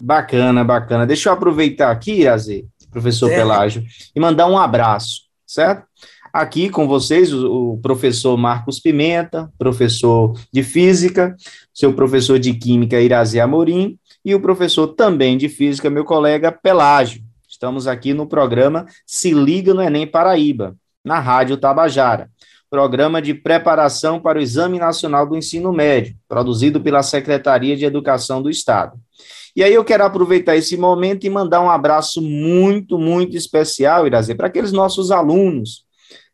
Bacana, 0.00 0.64
bacana. 0.64 1.06
Deixa 1.06 1.28
eu 1.28 1.32
aproveitar 1.32 1.90
aqui, 1.90 2.20
Iraze, 2.20 2.66
professor 2.90 3.28
Pelágio, 3.28 3.84
e 4.14 4.20
mandar 4.20 4.46
um 4.46 4.58
abraço, 4.58 5.22
certo? 5.46 5.84
Aqui 6.32 6.70
com 6.70 6.86
vocês, 6.86 7.32
o, 7.32 7.72
o, 7.72 7.78
professor 7.78 8.36
Marcos 8.36 8.78
Pimenta, 8.78 9.52
professor 9.58 10.38
de 10.52 10.62
Física, 10.62 11.34
seu 11.74 11.92
professor 11.92 12.38
de 12.38 12.54
Química, 12.54 13.00
Iraze 13.00 13.40
Amorim, 13.40 13.98
e 14.24 14.34
o 14.34 14.40
professor 14.40 14.88
também 14.88 15.36
de 15.36 15.48
Física, 15.48 15.90
meu 15.90 16.04
colega 16.04 16.52
Pelágio. 16.52 17.22
Estamos 17.48 17.86
aqui 17.86 18.14
no 18.14 18.26
programa 18.26 18.86
Se 19.04 19.32
Liga 19.32 19.74
no 19.74 19.82
Enem 19.82 20.06
Paraíba, 20.06 20.76
na 21.04 21.18
Rádio 21.18 21.56
Tabajara. 21.56 22.30
Programa 22.70 23.20
de 23.20 23.34
preparação 23.34 24.20
para 24.20 24.38
o 24.38 24.42
Exame 24.42 24.78
Nacional 24.78 25.26
do 25.26 25.36
Ensino 25.36 25.72
Médio, 25.72 26.14
produzido 26.28 26.80
pela 26.80 27.02
Secretaria 27.02 27.76
de 27.76 27.84
Educação 27.84 28.40
do 28.40 28.48
Estado. 28.48 28.96
E 29.54 29.64
aí 29.64 29.74
eu 29.74 29.84
quero 29.84 30.04
aproveitar 30.04 30.56
esse 30.56 30.76
momento 30.76 31.26
e 31.26 31.30
mandar 31.30 31.60
um 31.60 31.70
abraço 31.70 32.22
muito, 32.22 32.98
muito 32.98 33.36
especial, 33.36 34.06
Irazer, 34.06 34.36
para 34.36 34.46
aqueles 34.46 34.72
nossos 34.72 35.10
alunos 35.10 35.84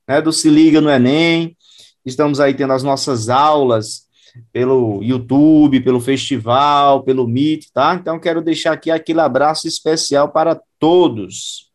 né, 0.07 0.21
do 0.21 0.33
Se 0.33 0.49
Liga 0.49 0.81
no 0.81 0.91
Enem. 0.91 1.57
Estamos 2.05 2.41
aí 2.41 2.55
tendo 2.55 2.73
as 2.73 2.83
nossas 2.83 3.29
aulas 3.29 4.07
pelo 4.53 5.03
YouTube, 5.03 5.81
pelo 5.81 6.01
festival, 6.01 7.03
pelo 7.03 7.27
Meet, 7.27 7.69
tá? 7.73 7.95
Então 7.95 8.21
quero 8.21 8.43
deixar 8.43 8.73
aqui 8.73 8.91
aquele 8.91 9.21
abraço 9.21 9.67
especial 9.67 10.31
para 10.31 10.61
todos. 10.79 11.71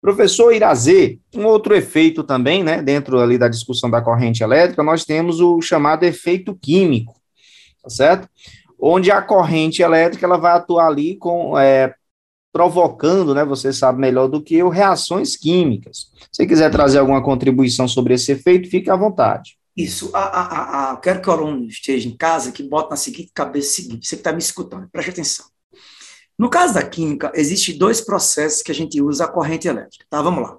Professor 0.00 0.52
Irazê, 0.52 1.18
um 1.34 1.44
outro 1.44 1.74
efeito 1.74 2.22
também, 2.22 2.62
né, 2.62 2.80
dentro 2.80 3.18
ali 3.18 3.36
da 3.36 3.48
discussão 3.48 3.90
da 3.90 4.00
corrente 4.00 4.44
elétrica, 4.44 4.82
nós 4.82 5.04
temos 5.04 5.40
o 5.40 5.60
chamado 5.60 6.04
efeito 6.04 6.56
químico, 6.56 7.14
tá 7.82 7.90
certo? 7.90 8.28
Onde 8.80 9.10
a 9.10 9.20
corrente 9.20 9.82
elétrica 9.82 10.24
ela 10.24 10.38
vai 10.38 10.52
atuar 10.52 10.86
ali 10.86 11.16
com 11.16 11.58
é, 11.58 11.94
provocando, 12.52 13.34
né, 13.34 13.44
você 13.44 13.72
sabe 13.72 14.00
melhor 14.00 14.28
do 14.28 14.42
que 14.42 14.56
eu, 14.56 14.68
reações 14.68 15.36
químicas. 15.36 16.10
Se 16.32 16.46
quiser 16.46 16.70
trazer 16.70 16.98
alguma 16.98 17.22
contribuição 17.22 17.86
sobre 17.86 18.14
esse 18.14 18.32
efeito, 18.32 18.70
fique 18.70 18.90
à 18.90 18.96
vontade. 18.96 19.58
Isso, 19.76 20.10
a, 20.12 20.20
a, 20.20 20.92
a, 20.92 20.96
quero 20.96 21.22
que 21.22 21.28
o 21.28 21.32
aluno 21.32 21.66
esteja 21.66 22.08
em 22.08 22.16
casa, 22.16 22.50
que 22.50 22.64
bota 22.64 22.90
na 22.90 22.96
seguinte 22.96 23.30
cabeça 23.32 23.76
seguinte, 23.76 24.08
você 24.08 24.16
que 24.16 24.20
está 24.20 24.32
me 24.32 24.40
escutando, 24.40 24.88
preste 24.90 25.10
atenção. 25.10 25.46
No 26.36 26.50
caso 26.50 26.74
da 26.74 26.82
química, 26.82 27.30
existem 27.34 27.78
dois 27.78 28.00
processos 28.00 28.60
que 28.60 28.72
a 28.72 28.74
gente 28.74 29.00
usa 29.00 29.26
a 29.26 29.28
corrente 29.28 29.68
elétrica, 29.68 30.04
tá? 30.10 30.20
Vamos 30.20 30.42
lá. 30.42 30.58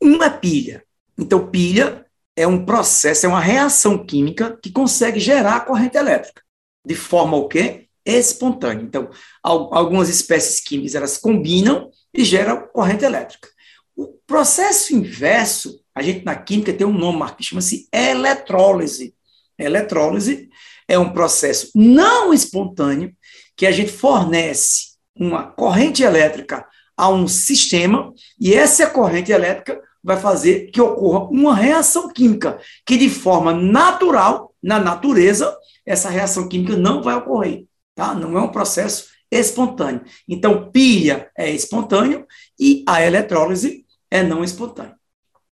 Uma 0.00 0.26
é 0.26 0.30
pilha. 0.30 0.84
Então, 1.18 1.48
pilha 1.48 2.06
é 2.36 2.46
um 2.46 2.64
processo, 2.64 3.26
é 3.26 3.28
uma 3.28 3.40
reação 3.40 4.04
química 4.06 4.56
que 4.62 4.70
consegue 4.70 5.18
gerar 5.18 5.56
a 5.56 5.60
corrente 5.60 5.96
elétrica. 5.96 6.43
De 6.84 6.94
forma 6.94 7.36
o 7.36 7.48
quê? 7.48 7.88
Espontânea. 8.04 8.82
Então, 8.82 9.10
algumas 9.42 10.08
espécies 10.08 10.60
químicas, 10.60 10.94
elas 10.94 11.16
combinam 11.16 11.90
e 12.12 12.24
geram 12.24 12.68
corrente 12.68 13.04
elétrica. 13.04 13.48
O 13.96 14.08
processo 14.26 14.94
inverso, 14.94 15.80
a 15.94 16.02
gente 16.02 16.24
na 16.24 16.34
química 16.34 16.72
tem 16.72 16.86
um 16.86 16.92
nome 16.92 17.24
que 17.36 17.44
chama-se 17.44 17.88
eletrólise. 17.92 19.14
Eletrólise 19.58 20.48
é 20.86 20.98
um 20.98 21.12
processo 21.12 21.70
não 21.74 22.34
espontâneo 22.34 23.14
que 23.56 23.66
a 23.66 23.72
gente 23.72 23.92
fornece 23.92 24.94
uma 25.16 25.44
corrente 25.46 26.02
elétrica 26.02 26.66
a 26.96 27.08
um 27.08 27.26
sistema, 27.26 28.12
e 28.38 28.54
essa 28.54 28.86
corrente 28.86 29.32
elétrica 29.32 29.80
vai 30.02 30.20
fazer 30.20 30.70
que 30.70 30.80
ocorra 30.80 31.24
uma 31.30 31.54
reação 31.54 32.12
química, 32.12 32.58
que 32.86 32.96
de 32.96 33.08
forma 33.08 33.52
natural, 33.52 34.54
na 34.62 34.78
natureza, 34.78 35.56
essa 35.84 36.08
reação 36.08 36.48
química 36.48 36.76
não 36.76 37.02
vai 37.02 37.14
ocorrer, 37.14 37.66
tá? 37.94 38.14
Não 38.14 38.38
é 38.38 38.40
um 38.40 38.50
processo 38.50 39.08
espontâneo. 39.30 40.02
Então, 40.28 40.70
pilha 40.70 41.30
é 41.36 41.50
espontâneo 41.50 42.26
e 42.58 42.84
a 42.88 43.02
eletrólise 43.02 43.84
é 44.10 44.22
não 44.22 44.44
espontânea. 44.44 44.96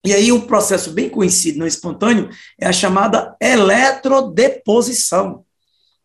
E 0.05 0.13
aí, 0.13 0.31
um 0.31 0.43
processo 0.43 0.93
bem 0.93 1.09
conhecido 1.09 1.59
não 1.59 1.67
espontâneo 1.67 2.29
é 2.61 2.67
a 2.67 2.73
chamada 2.73 3.35
eletrodeposição. 3.41 5.45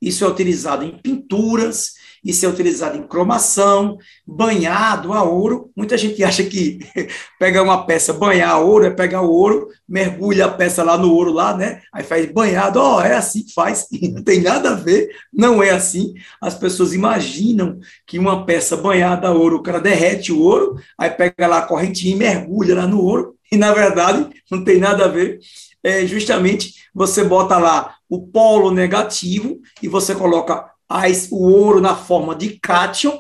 Isso 0.02 0.24
é 0.24 0.28
utilizado 0.28 0.86
em 0.86 0.98
pinturas, 0.98 1.96
isso 2.24 2.46
é 2.46 2.50
utilizado 2.50 2.98
em 2.98 3.04
cromação, 3.04 3.98
banhado 4.26 5.14
a 5.14 5.24
ouro. 5.24 5.72
Muita 5.76 5.98
gente 5.98 6.24
acha 6.24 6.44
que 6.44 6.80
pegar 7.40 7.64
uma 7.64 7.86
peça, 7.86 8.14
banhar 8.14 8.52
a 8.52 8.60
ouro, 8.60 8.86
é 8.86 8.90
pegar 8.90 9.22
o 9.22 9.32
ouro, 9.32 9.68
mergulha 9.88 10.46
a 10.46 10.52
peça 10.52 10.84
lá 10.84 10.98
no 10.98 11.14
ouro, 11.14 11.32
lá, 11.32 11.56
né? 11.56 11.82
Aí 11.94 12.04
faz 12.04 12.32
banhado, 12.32 12.80
ó, 12.80 12.98
oh, 12.98 13.02
é 13.02 13.16
assim 13.16 13.44
que 13.44 13.54
faz, 13.54 13.88
não 14.14 14.24
tem 14.24 14.42
nada 14.42 14.72
a 14.72 14.76
ver, 14.76 15.10
não 15.34 15.64
é 15.64 15.72
assim. 15.72 16.14
As 16.42 16.56
pessoas 16.56 16.94
imaginam 16.94 17.80
que 18.06 18.20
uma 18.20 18.46
peça 18.46 18.76
banhada 18.76 19.28
a 19.28 19.32
ouro, 19.32 19.58
o 19.58 19.64
cara 19.64 19.80
derrete 19.80 20.32
o 20.32 20.42
ouro, 20.42 20.76
aí 20.98 21.10
pega 21.10 21.48
lá 21.48 21.60
a 21.60 21.66
correntinha 21.66 22.16
e 22.16 22.18
mergulha 22.18 22.76
lá 22.76 22.88
no 22.88 23.02
ouro, 23.02 23.36
e 23.52 23.58
na 23.58 23.74
verdade 23.74 24.28
não 24.52 24.64
tem 24.64 24.80
nada 24.80 25.06
a 25.06 25.08
ver. 25.08 25.40
É 25.84 26.06
justamente 26.06 26.74
você 26.94 27.24
bota 27.24 27.58
lá 27.58 27.96
o 28.10 28.28
polo 28.28 28.72
negativo 28.72 29.60
e 29.82 29.88
você 29.88 30.14
coloca 30.14 30.70
as, 30.90 31.30
o 31.32 31.38
ouro 31.38 31.80
na 31.80 31.96
forma 31.96 32.36
de 32.36 32.60
cátion, 32.60 33.18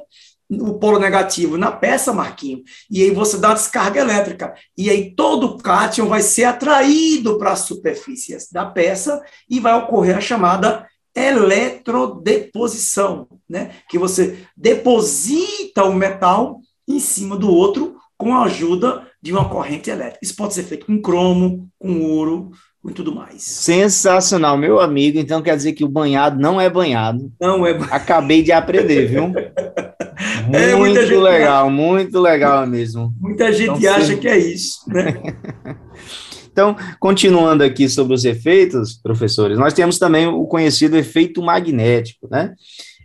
o 0.49 0.79
polo 0.79 0.97
negativo 0.97 1.58
na 1.58 1.71
peça, 1.71 2.12
Marquinho, 2.12 2.63
e 2.89 3.03
aí 3.03 3.12
você 3.12 3.38
dá 3.38 3.53
descarga 3.53 4.01
elétrica. 4.01 4.55
E 4.75 4.89
aí 4.89 5.13
todo 5.15 5.45
o 5.45 5.60
cátion 5.60 6.08
vai 6.08 6.23
ser 6.23 6.45
atraído 6.45 7.38
para 7.38 7.51
as 7.51 7.60
superfícies 7.60 8.49
da 8.51 8.65
peça 8.65 9.23
e 9.47 9.60
vai 9.60 9.75
ocorrer 9.75 10.17
a 10.17 10.21
chamada 10.21 10.88
eletrodeposição, 11.15 13.27
né? 13.47 13.75
Que 13.88 13.99
você 13.99 14.43
deposita 14.58 15.84
o 15.84 15.93
metal 15.93 16.60
em 16.88 16.99
cima 16.99 17.38
do 17.38 17.53
outro 17.53 17.95
com 18.17 18.36
a 18.36 18.43
ajuda 18.43 19.08
de 19.21 19.32
uma 19.32 19.47
corrente 19.47 19.89
elétrica. 19.89 20.19
Isso 20.23 20.36
pode 20.36 20.53
ser 20.53 20.63
feito 20.63 20.86
com 20.86 21.01
cromo, 21.01 21.69
com 21.77 22.01
ouro, 22.01 22.51
e 22.88 22.94
tudo 22.94 23.13
mais. 23.13 23.42
Sensacional, 23.42 24.58
meu 24.58 24.80
amigo. 24.80 25.20
Então 25.20 25.42
quer 25.42 25.56
dizer 25.56 25.74
que 25.74 25.84
o 25.84 25.89
banhado 25.89 26.39
não 26.39 26.60
é 26.60 26.70
banhado. 26.70 27.32
Não 27.39 27.65
é. 27.65 27.72
Acabei 27.92 28.42
de 28.42 28.52
aprender, 28.52 29.08
viu? 29.08 29.32
É, 30.52 30.76
muito 30.76 31.00
legal, 31.00 31.68
acha, 31.68 31.72
muito 31.72 32.20
legal 32.20 32.68
mesmo. 32.68 33.13
Muita 33.22 33.54
gente 33.54 33.80
então, 33.80 33.96
acha 33.96 34.18
que 34.18 34.28
é 34.28 34.38
isso, 34.38 34.82
né? 34.88 35.15
então, 36.52 36.76
continuando 37.00 37.63
aqui 37.63 37.88
sobre 37.88 38.13
os 38.13 38.26
efeitos, 38.26 39.00
professores, 39.02 39.58
nós 39.58 39.74
temos 39.74 39.98
também 39.98 40.28
o 40.28 40.46
conhecido 40.46 40.98
efeito 40.98 41.42
magnético, 41.42 42.28
né? 42.30 42.54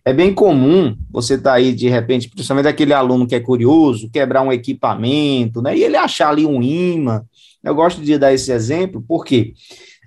É 0.04 0.12
bem 0.12 0.34
comum 0.34 0.96
você 1.10 1.34
estar 1.34 1.50
tá 1.50 1.56
aí, 1.56 1.72
de 1.72 1.88
repente, 1.88 2.28
principalmente 2.28 2.66
aquele 2.66 2.92
aluno 2.92 3.28
que 3.28 3.34
é 3.34 3.40
curioso, 3.40 4.10
quebrar 4.12 4.42
um 4.42 4.52
equipamento, 4.52 5.62
né? 5.62 5.76
E 5.76 5.84
ele 5.84 5.96
achar 5.96 6.30
ali 6.30 6.44
um 6.44 6.60
imã, 6.60 7.22
eu 7.64 7.74
gosto 7.74 8.02
de 8.02 8.18
dar 8.18 8.32
esse 8.32 8.52
exemplo 8.52 9.02
porque 9.06 9.54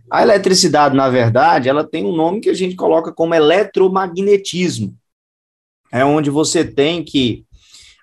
a 0.10 0.22
eletricidade, 0.22 0.96
na 0.96 1.10
verdade, 1.10 1.67
ela 1.67 1.84
tem 1.84 2.06
um 2.06 2.15
nome 2.15 2.39
que 2.39 2.50
a 2.50 2.54
gente 2.54 2.76
coloca 2.76 3.12
como 3.12 3.36
eletromagnetismo. 3.36 4.96
É 5.91 6.06
onde 6.06 6.30
você 6.30 6.63
tem 6.63 7.04
que 7.04 7.46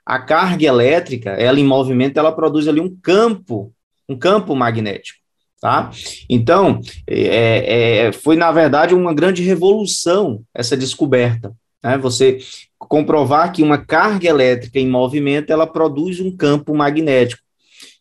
a 0.04 0.18
carga 0.18 0.66
elétrica, 0.66 1.30
ela 1.30 1.58
em 1.58 1.64
movimento, 1.64 2.18
ela 2.18 2.32
produz 2.32 2.68
ali 2.68 2.80
um 2.80 2.94
campo, 3.02 3.72
um 4.08 4.18
campo 4.18 4.54
magnético. 4.54 5.18
Tá? 5.60 5.90
Então, 6.28 6.82
é, 7.08 8.08
é, 8.08 8.12
foi 8.12 8.36
na 8.36 8.52
verdade 8.52 8.94
uma 8.94 9.14
grande 9.14 9.42
revolução 9.42 10.42
essa 10.52 10.76
descoberta. 10.76 11.54
Né? 11.82 11.96
Você 11.96 12.38
comprovar 12.78 13.50
que 13.50 13.62
uma 13.62 13.78
carga 13.78 14.28
elétrica 14.28 14.78
em 14.78 14.86
movimento 14.86 15.50
ela 15.50 15.66
produz 15.66 16.20
um 16.20 16.36
campo 16.36 16.74
magnético. 16.74 17.43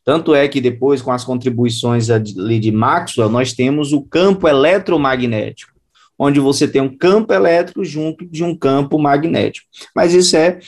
Tanto 0.03 0.35
é 0.35 0.47
que 0.47 0.59
depois, 0.59 1.01
com 1.01 1.11
as 1.11 1.23
contribuições 1.23 2.09
ali 2.09 2.59
de 2.59 2.71
Maxwell, 2.71 3.29
nós 3.29 3.53
temos 3.53 3.93
o 3.93 4.01
campo 4.01 4.47
eletromagnético, 4.47 5.71
onde 6.19 6.39
você 6.39 6.67
tem 6.67 6.81
um 6.81 6.95
campo 6.95 7.33
elétrico 7.33 7.85
junto 7.85 8.25
de 8.25 8.43
um 8.43 8.55
campo 8.55 8.99
magnético. 8.99 9.67
Mas 9.95 10.13
isso 10.13 10.35
é, 10.35 10.59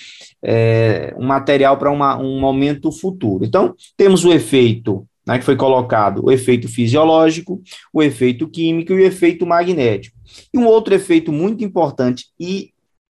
é 0.42 1.14
um 1.18 1.26
material 1.26 1.78
para 1.78 1.92
um 1.92 2.40
momento 2.40 2.92
futuro. 2.92 3.44
Então, 3.44 3.76
temos 3.98 4.24
o 4.24 4.32
efeito 4.32 5.06
né, 5.26 5.40
que 5.40 5.46
foi 5.46 5.56
colocado, 5.56 6.24
o 6.26 6.32
efeito 6.32 6.68
fisiológico, 6.68 7.62
o 7.92 8.04
efeito 8.04 8.48
químico 8.48 8.94
e 8.94 8.96
o 8.96 9.06
efeito 9.06 9.46
magnético. 9.46 10.16
E 10.54 10.58
um 10.58 10.66
outro 10.66 10.94
efeito 10.94 11.32
muito 11.32 11.64
importante, 11.64 12.28
e 12.40 12.70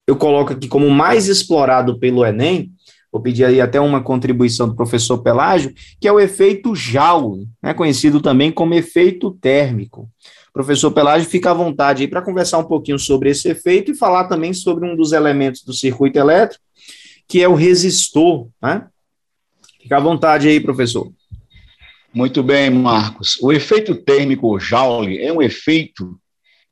eu 0.08 0.16
coloco 0.16 0.54
aqui 0.54 0.68
como 0.68 0.90
mais 0.90 1.28
explorado 1.28 2.00
pelo 2.00 2.26
Enem, 2.26 2.72
vou 3.12 3.22
pedir 3.22 3.46
aí 3.46 3.60
até 3.60 3.80
uma 3.80 4.02
contribuição 4.02 4.68
do 4.68 4.76
professor 4.76 5.18
Pelágio, 5.20 5.74
que 6.00 6.08
é 6.08 6.12
o 6.12 6.20
efeito 6.20 6.76
Joule, 6.76 7.48
né, 7.62 7.74
conhecido 7.74 8.22
também 8.22 8.52
como 8.52 8.74
efeito 8.74 9.32
térmico. 9.32 10.10
Professor 10.54 10.92
Pelágio, 10.92 11.30
fica 11.30 11.52
à 11.52 11.54
vontade 11.54 12.04
aí 12.04 12.08
para 12.08 12.22
conversar 12.22 12.58
um 12.58 12.66
pouquinho 12.66 13.00
sobre 13.00 13.30
esse 13.30 13.50
efeito 13.50 13.92
e 13.92 13.96
falar 13.96 14.26
também 14.26 14.54
sobre 14.54 14.86
um 14.86 14.96
dos 14.96 15.12
elementos 15.12 15.64
do 15.64 15.74
circuito 15.74 16.18
elétrico, 16.20 16.64
que 17.28 17.42
é 17.42 17.48
o 17.48 17.54
resistor, 17.54 18.48
né? 18.62 18.88
Fica 19.82 19.98
à 19.98 20.00
vontade 20.00 20.48
aí, 20.48 20.60
professor. 20.60 21.12
Muito 22.14 22.42
bem, 22.42 22.70
Marcos. 22.70 23.38
O 23.42 23.52
efeito 23.52 23.96
térmico 23.96 24.60
Joule 24.60 25.20
é 25.20 25.32
um 25.32 25.42
efeito 25.42 26.20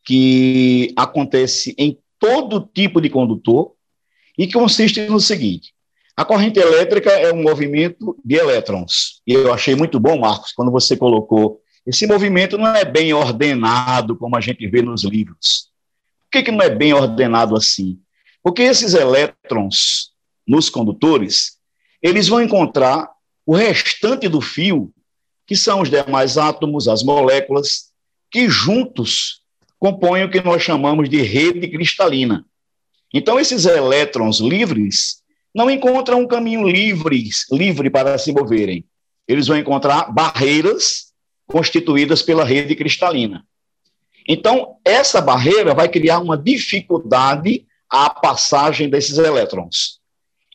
que 0.03 0.93
acontece 0.95 1.75
em 1.77 1.97
todo 2.19 2.67
tipo 2.73 2.99
de 2.99 3.09
condutor 3.09 3.73
e 4.37 4.51
consiste 4.51 5.07
no 5.07 5.19
seguinte: 5.19 5.73
a 6.17 6.25
corrente 6.25 6.59
elétrica 6.59 7.11
é 7.11 7.31
um 7.31 7.43
movimento 7.43 8.17
de 8.25 8.35
elétrons. 8.37 9.21
E 9.25 9.33
eu 9.33 9.53
achei 9.53 9.75
muito 9.75 9.99
bom, 9.99 10.19
Marcos, 10.19 10.51
quando 10.51 10.71
você 10.71 10.97
colocou. 10.97 11.61
Esse 11.85 12.07
movimento 12.07 12.57
não 12.57 12.75
é 12.75 12.83
bem 12.83 13.13
ordenado, 13.13 14.17
como 14.17 14.35
a 14.35 14.41
gente 14.41 14.67
vê 14.67 14.81
nos 14.81 15.03
livros. 15.03 15.69
Por 16.23 16.31
que, 16.31 16.43
que 16.43 16.51
não 16.51 16.63
é 16.63 16.71
bem 16.71 16.91
ordenado 16.91 17.55
assim? 17.55 17.99
Porque 18.41 18.63
esses 18.63 18.95
elétrons 18.95 20.11
nos 20.47 20.71
condutores, 20.71 21.57
eles 22.01 22.27
vão 22.27 22.41
encontrar 22.41 23.07
o 23.45 23.55
restante 23.55 24.27
do 24.27 24.41
fio, 24.41 24.91
que 25.45 25.55
são 25.55 25.81
os 25.81 25.89
demais 25.89 26.35
átomos, 26.35 26.87
as 26.87 27.03
moléculas, 27.03 27.91
que 28.31 28.49
juntos 28.49 29.43
compõem 29.77 30.23
o 30.23 30.31
que 30.31 30.41
nós 30.41 30.63
chamamos 30.63 31.07
de 31.09 31.21
rede 31.21 31.67
cristalina. 31.67 32.43
Então, 33.13 33.39
esses 33.39 33.65
elétrons 33.65 34.39
livres, 34.39 35.21
não 35.57 35.71
encontram 35.71 36.21
um 36.21 36.27
caminho 36.27 36.67
livre, 36.67 37.27
livre 37.51 37.89
para 37.89 38.15
se 38.19 38.31
moverem. 38.31 38.85
Eles 39.27 39.47
vão 39.47 39.57
encontrar 39.57 40.13
barreiras 40.13 41.11
constituídas 41.47 42.21
pela 42.21 42.45
rede 42.45 42.75
cristalina. 42.75 43.43
Então, 44.27 44.77
essa 44.85 45.19
barreira 45.19 45.73
vai 45.73 45.89
criar 45.89 46.19
uma 46.19 46.37
dificuldade 46.37 47.65
à 47.89 48.07
passagem 48.07 48.87
desses 48.87 49.17
elétrons. 49.17 49.99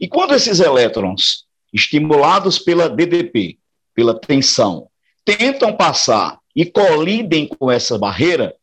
E 0.01 0.07
quando 0.07 0.37
esses 0.37 0.61
elétrons, 0.61 1.47
estimulados 1.73 2.61
pela 2.61 2.89
DDP, 2.89 3.59
pela 3.93 4.15
tensão, 4.15 4.89
tentam 5.25 5.77
passar 5.77 6.39
e 6.55 6.65
colidem 6.65 7.49
com 7.49 7.69
essa 7.69 7.99
barreira, 7.99 8.55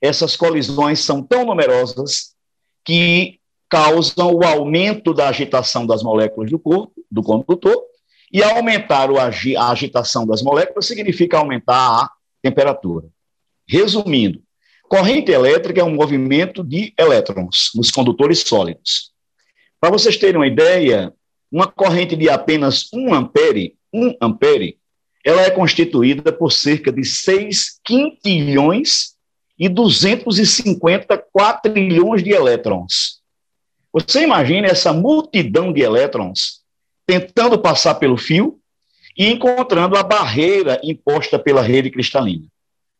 essas 0.00 0.36
colisões 0.36 1.00
são 1.00 1.24
tão 1.24 1.44
numerosas 1.44 2.36
que 2.84 3.37
causam 3.68 4.32
o 4.32 4.44
aumento 4.44 5.12
da 5.12 5.28
agitação 5.28 5.86
das 5.86 6.02
moléculas 6.02 6.50
do 6.50 6.58
corpo, 6.58 6.92
do 7.10 7.22
condutor, 7.22 7.76
e 8.32 8.42
aumentar 8.42 9.08
a 9.10 9.70
agitação 9.70 10.26
das 10.26 10.42
moléculas 10.42 10.86
significa 10.86 11.38
aumentar 11.38 12.02
a 12.02 12.10
temperatura. 12.42 13.06
Resumindo, 13.66 14.42
corrente 14.88 15.30
elétrica 15.30 15.80
é 15.80 15.84
um 15.84 15.94
movimento 15.94 16.62
de 16.62 16.92
elétrons 16.98 17.70
nos 17.74 17.90
condutores 17.90 18.40
sólidos. 18.40 19.12
Para 19.80 19.90
vocês 19.90 20.16
terem 20.16 20.36
uma 20.36 20.46
ideia, 20.46 21.12
uma 21.50 21.66
corrente 21.66 22.16
de 22.16 22.28
apenas 22.28 22.88
1 22.92 23.14
ampere, 23.14 23.76
1 23.92 24.16
ampere, 24.20 24.78
ela 25.24 25.42
é 25.42 25.50
constituída 25.50 26.32
por 26.32 26.52
cerca 26.52 26.92
de 26.92 27.04
6 27.04 27.80
quintilhões 27.84 29.14
e 29.58 29.68
250 29.68 31.18
quatrilhões 31.32 32.22
de 32.22 32.30
elétrons. 32.30 33.17
Você 33.92 34.22
imagina 34.22 34.66
essa 34.66 34.92
multidão 34.92 35.72
de 35.72 35.80
elétrons 35.80 36.60
tentando 37.06 37.58
passar 37.58 37.94
pelo 37.94 38.18
fio 38.18 38.60
e 39.16 39.28
encontrando 39.28 39.96
a 39.96 40.02
barreira 40.02 40.80
imposta 40.84 41.38
pela 41.38 41.62
rede 41.62 41.90
cristalina. 41.90 42.46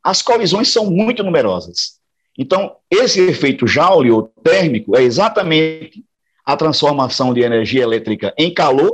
As 0.03 0.23
colisões 0.23 0.73
são 0.73 0.91
muito 0.91 1.23
numerosas. 1.23 1.99
Então, 2.37 2.77
esse 2.91 3.21
efeito 3.21 3.67
Joule 3.67 4.11
ou 4.11 4.23
térmico 4.43 4.97
é 4.97 5.03
exatamente 5.03 6.05
a 6.45 6.57
transformação 6.57 7.35
de 7.35 7.43
energia 7.43 7.83
elétrica 7.83 8.33
em 8.39 8.53
calor 8.53 8.93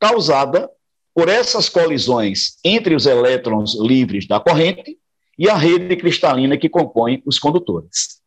causada 0.00 0.68
por 1.14 1.28
essas 1.28 1.68
colisões 1.68 2.56
entre 2.64 2.94
os 2.94 3.06
elétrons 3.06 3.78
livres 3.78 4.26
da 4.26 4.40
corrente 4.40 4.98
e 5.38 5.48
a 5.48 5.56
rede 5.56 5.94
cristalina 5.96 6.56
que 6.56 6.68
compõe 6.68 7.22
os 7.24 7.38
condutores. 7.38 8.19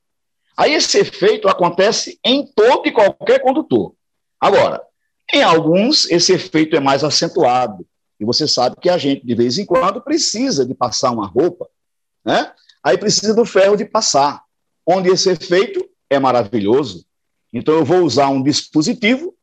Aí 0.56 0.74
esse 0.74 1.00
efeito 1.00 1.48
acontece 1.48 2.20
em 2.24 2.46
todo 2.46 2.88
e 2.88 2.92
qualquer 2.92 3.40
condutor. 3.42 3.94
Agora, 4.40 4.82
em 5.34 5.42
alguns, 5.42 6.10
esse 6.12 6.34
efeito 6.34 6.76
é 6.76 6.80
mais 6.80 7.04
acentuado. 7.04 7.86
E 8.20 8.26
você 8.26 8.48
sabe 8.48 8.76
que 8.80 8.90
a 8.90 8.98
gente, 8.98 9.26
de 9.26 9.36
vez 9.36 9.58
em 9.58 9.66
quando, 9.66 10.02
precisa 10.02 10.66
de 10.66 10.74
passar 10.74 11.12
uma 11.12 11.26
roupa, 11.26 11.68
né? 12.24 12.52
Aí 12.84 12.98
precisa 12.98 13.34
do 13.34 13.46
ferro 13.46 13.76
de 13.76 13.86
passar, 13.86 14.44
onde 14.86 15.10
esse 15.10 15.30
efeito 15.30 15.84
é 16.10 16.20
maravilhoso. 16.20 17.06
Então, 17.52 17.76
eu 17.76 17.86
vou 17.86 18.00
usar 18.00 18.30
um 18.30 18.44
dispositivo 18.44 19.34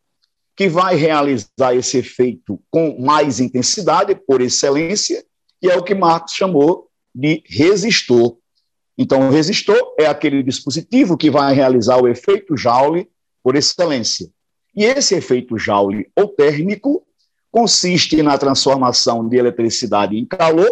que 0.56 0.68
vai 0.68 0.94
realizar 0.94 1.74
esse 1.74 1.98
efeito 1.98 2.60
com 2.70 3.00
mais 3.00 3.40
intensidade, 3.40 4.14
por 4.14 4.40
excelência, 4.40 5.24
e 5.62 5.70
é 5.70 5.76
o 5.76 5.82
que 5.82 5.94
Marx 5.94 6.32
chamou 6.34 6.88
de 7.14 7.42
resistor. 7.46 8.36
Então, 9.02 9.26
o 9.26 9.30
resistor 9.30 9.94
é 9.98 10.04
aquele 10.04 10.42
dispositivo 10.42 11.16
que 11.16 11.30
vai 11.30 11.54
realizar 11.54 11.96
o 11.96 12.06
efeito 12.06 12.54
Joule 12.54 13.08
por 13.42 13.56
excelência. 13.56 14.28
E 14.76 14.84
esse 14.84 15.14
efeito 15.14 15.56
Joule 15.56 16.12
ou 16.14 16.28
térmico 16.28 17.02
consiste 17.50 18.22
na 18.22 18.36
transformação 18.36 19.26
de 19.26 19.38
eletricidade 19.38 20.18
em 20.18 20.26
calor 20.26 20.70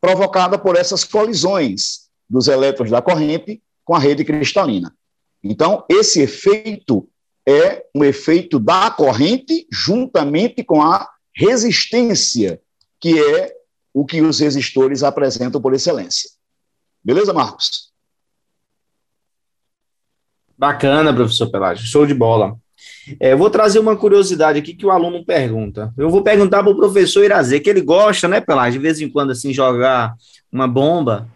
provocada 0.00 0.56
por 0.56 0.76
essas 0.76 1.02
colisões 1.02 2.08
dos 2.30 2.46
elétrons 2.46 2.92
da 2.92 3.02
corrente 3.02 3.60
com 3.84 3.96
a 3.96 3.98
rede 3.98 4.24
cristalina. 4.24 4.94
Então, 5.42 5.84
esse 5.88 6.20
efeito 6.20 7.08
é 7.44 7.84
um 7.92 8.04
efeito 8.04 8.60
da 8.60 8.88
corrente 8.88 9.66
juntamente 9.68 10.62
com 10.62 10.80
a 10.80 11.10
resistência, 11.34 12.60
que 13.00 13.20
é 13.20 13.52
o 13.92 14.06
que 14.06 14.22
os 14.22 14.38
resistores 14.38 15.02
apresentam 15.02 15.60
por 15.60 15.74
excelência. 15.74 16.30
Beleza, 17.04 17.32
Marcos? 17.32 17.90
Bacana, 20.56 21.12
professor 21.12 21.50
Pelágio, 21.50 21.84
show 21.84 22.06
de 22.06 22.14
bola. 22.14 22.56
É, 23.18 23.32
eu 23.32 23.38
vou 23.38 23.50
trazer 23.50 23.78
uma 23.78 23.96
curiosidade 23.96 24.58
aqui 24.58 24.74
que 24.74 24.86
o 24.86 24.90
aluno 24.90 25.24
pergunta. 25.24 25.92
Eu 25.96 26.08
vou 26.10 26.22
perguntar 26.22 26.62
para 26.62 26.72
o 26.72 26.76
professor 26.76 27.24
Irazê, 27.24 27.58
que 27.58 27.68
ele 27.68 27.80
gosta, 27.80 28.28
né, 28.28 28.40
Pelágio, 28.40 28.78
de 28.78 28.82
vez 28.82 29.00
em 29.00 29.08
quando, 29.08 29.30
assim, 29.30 29.52
jogar 29.52 30.14
uma 30.50 30.68
bomba. 30.68 31.28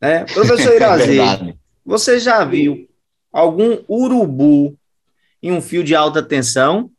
Né? 0.00 0.24
Professor 0.32 0.74
Irazê, 0.74 1.20
é 1.20 1.54
você 1.84 2.18
já 2.18 2.44
viu 2.44 2.88
algum 3.32 3.78
urubu 3.88 4.76
em 5.42 5.52
um 5.52 5.60
fio 5.60 5.84
de 5.84 5.94
alta 5.94 6.22
tensão. 6.22 6.90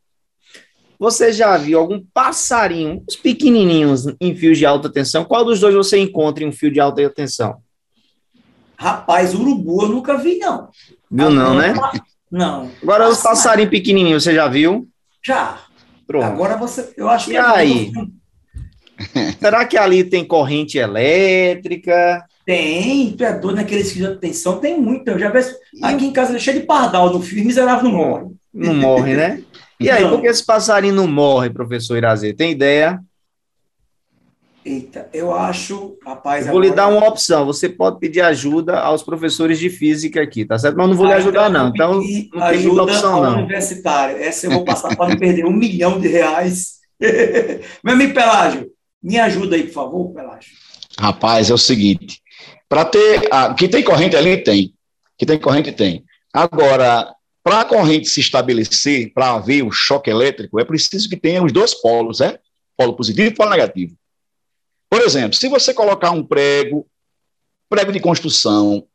Você 0.99 1.33
já 1.33 1.57
viu 1.57 1.79
algum 1.79 2.03
passarinho, 2.13 3.03
os 3.07 3.15
pequenininhos 3.15 4.05
em 4.21 4.35
fios 4.35 4.57
de 4.57 4.65
alta 4.65 4.89
tensão? 4.89 5.25
Qual 5.25 5.43
dos 5.43 5.59
dois 5.59 5.73
você 5.73 5.97
encontra 5.97 6.43
em 6.43 6.47
um 6.47 6.51
fio 6.51 6.71
de 6.71 6.79
alta 6.79 7.09
tensão? 7.09 7.61
Rapaz, 8.83 9.33
urubu 9.33 9.83
eu 9.83 9.89
nunca 9.89 10.17
vi, 10.17 10.39
não. 10.39 10.67
Viu 11.09 11.29
não, 11.29 11.55
né? 11.55 11.73
Não. 12.29 12.69
Agora 12.81 13.07
os 13.07 13.21
passarinhos 13.21 13.69
pequenininhos, 13.69 14.23
você 14.23 14.35
já 14.35 14.49
viu? 14.49 14.89
Já. 15.25 15.57
Pronto. 16.05 16.25
Agora 16.25 16.57
você, 16.57 16.93
eu 16.97 17.07
acho 17.07 17.27
que... 17.27 17.33
E 17.33 17.37
aí? 17.37 17.93
Será 19.39 19.63
que 19.63 19.77
ali 19.77 20.03
tem 20.03 20.25
corrente 20.25 20.77
elétrica? 20.77 22.25
Tem, 22.45 23.15
tu 23.15 23.23
é 23.23 23.31
doido 23.31 23.55
naqueles 23.55 23.93
fios 23.93 24.09
de 24.09 24.17
tensão, 24.17 24.59
tem 24.59 24.77
muito. 24.77 25.07
Eu 25.07 25.17
já 25.17 25.29
vi 25.29 25.39
aqui 25.81 26.05
em 26.05 26.11
casa 26.11 26.37
cheio 26.37 26.59
de 26.59 26.65
pardal 26.65 27.09
no 27.09 27.21
fio, 27.21 27.45
miserável 27.45 27.85
não 27.85 27.97
morre. 27.97 28.25
Não 28.53 28.73
morre, 28.73 29.15
né? 29.15 29.41
E 29.79 29.89
aí, 29.89 30.03
não. 30.03 30.09
por 30.09 30.21
que 30.21 30.27
esse 30.27 30.45
passarinho 30.45 30.93
não 30.93 31.07
morre, 31.07 31.49
professor 31.49 31.95
Irazê? 31.95 32.33
Tem 32.33 32.51
ideia? 32.51 32.99
Eita, 34.65 35.09
eu 35.13 35.33
acho, 35.33 35.97
rapaz. 36.05 36.45
Eu 36.45 36.53
vou 36.53 36.61
agora... 36.61 36.69
lhe 36.69 36.75
dar 36.75 36.87
uma 36.87 37.07
opção. 37.07 37.45
Você 37.45 37.67
pode 37.67 37.99
pedir 37.99 38.21
ajuda 38.21 38.79
aos 38.79 39.03
professores 39.03 39.59
de 39.59 39.69
física 39.69 40.21
aqui, 40.21 40.45
tá 40.45 40.57
certo? 40.57 40.77
Mas 40.77 40.87
não 40.87 40.95
vou 40.95 41.05
lhe 41.05 41.13
ajudar, 41.13 41.49
não. 41.49 41.67
Então, 41.67 41.95
não 41.95 42.01
tem 42.01 42.59
muita 42.59 42.83
opção, 42.83 43.21
não. 43.21 43.39
universitário. 43.39 44.17
Essa 44.17 44.47
eu 44.47 44.51
vou 44.51 44.63
passar 44.63 44.95
para 44.95 45.09
não 45.09 45.17
perder 45.17 45.45
um 45.45 45.51
milhão 45.51 45.99
de 45.99 46.07
reais. 46.07 46.75
Meu 47.83 47.93
amigo 47.93 48.13
Pelágio, 48.13 48.71
me 49.01 49.19
ajuda 49.19 49.57
aí, 49.57 49.63
por 49.63 49.73
favor, 49.73 50.13
Pelágio. 50.13 50.51
Rapaz, 50.97 51.49
é 51.49 51.53
o 51.53 51.57
seguinte: 51.57 52.21
para 52.69 52.85
ter. 52.85 53.27
Ah, 53.31 53.53
que 53.53 53.67
tem 53.67 53.83
corrente 53.83 54.15
ali, 54.15 54.37
tem. 54.37 54.73
Que 55.17 55.25
tem 55.25 55.37
corrente, 55.37 55.73
tem. 55.73 56.05
Agora, 56.33 57.13
para 57.43 57.61
a 57.61 57.65
corrente 57.65 58.07
se 58.07 58.21
estabelecer, 58.21 59.11
para 59.13 59.31
haver 59.33 59.63
o 59.63 59.71
choque 59.71 60.09
elétrico, 60.09 60.57
é 60.57 60.63
preciso 60.63 61.09
que 61.09 61.17
tenha 61.17 61.43
os 61.43 61.51
dois 61.51 61.73
polos, 61.73 62.21
né? 62.21 62.37
Polo 62.77 62.95
positivo 62.95 63.27
e 63.27 63.33
polo 63.33 63.49
negativo. 63.49 63.93
Por 64.93 65.01
exemplo, 65.01 65.33
se 65.35 65.49
você 65.49 65.73
colocar 65.73 66.11
um 66.11 66.23
prego, 66.23 66.85
prego 67.67 67.91
de 67.91 67.99
construção, 67.99 68.87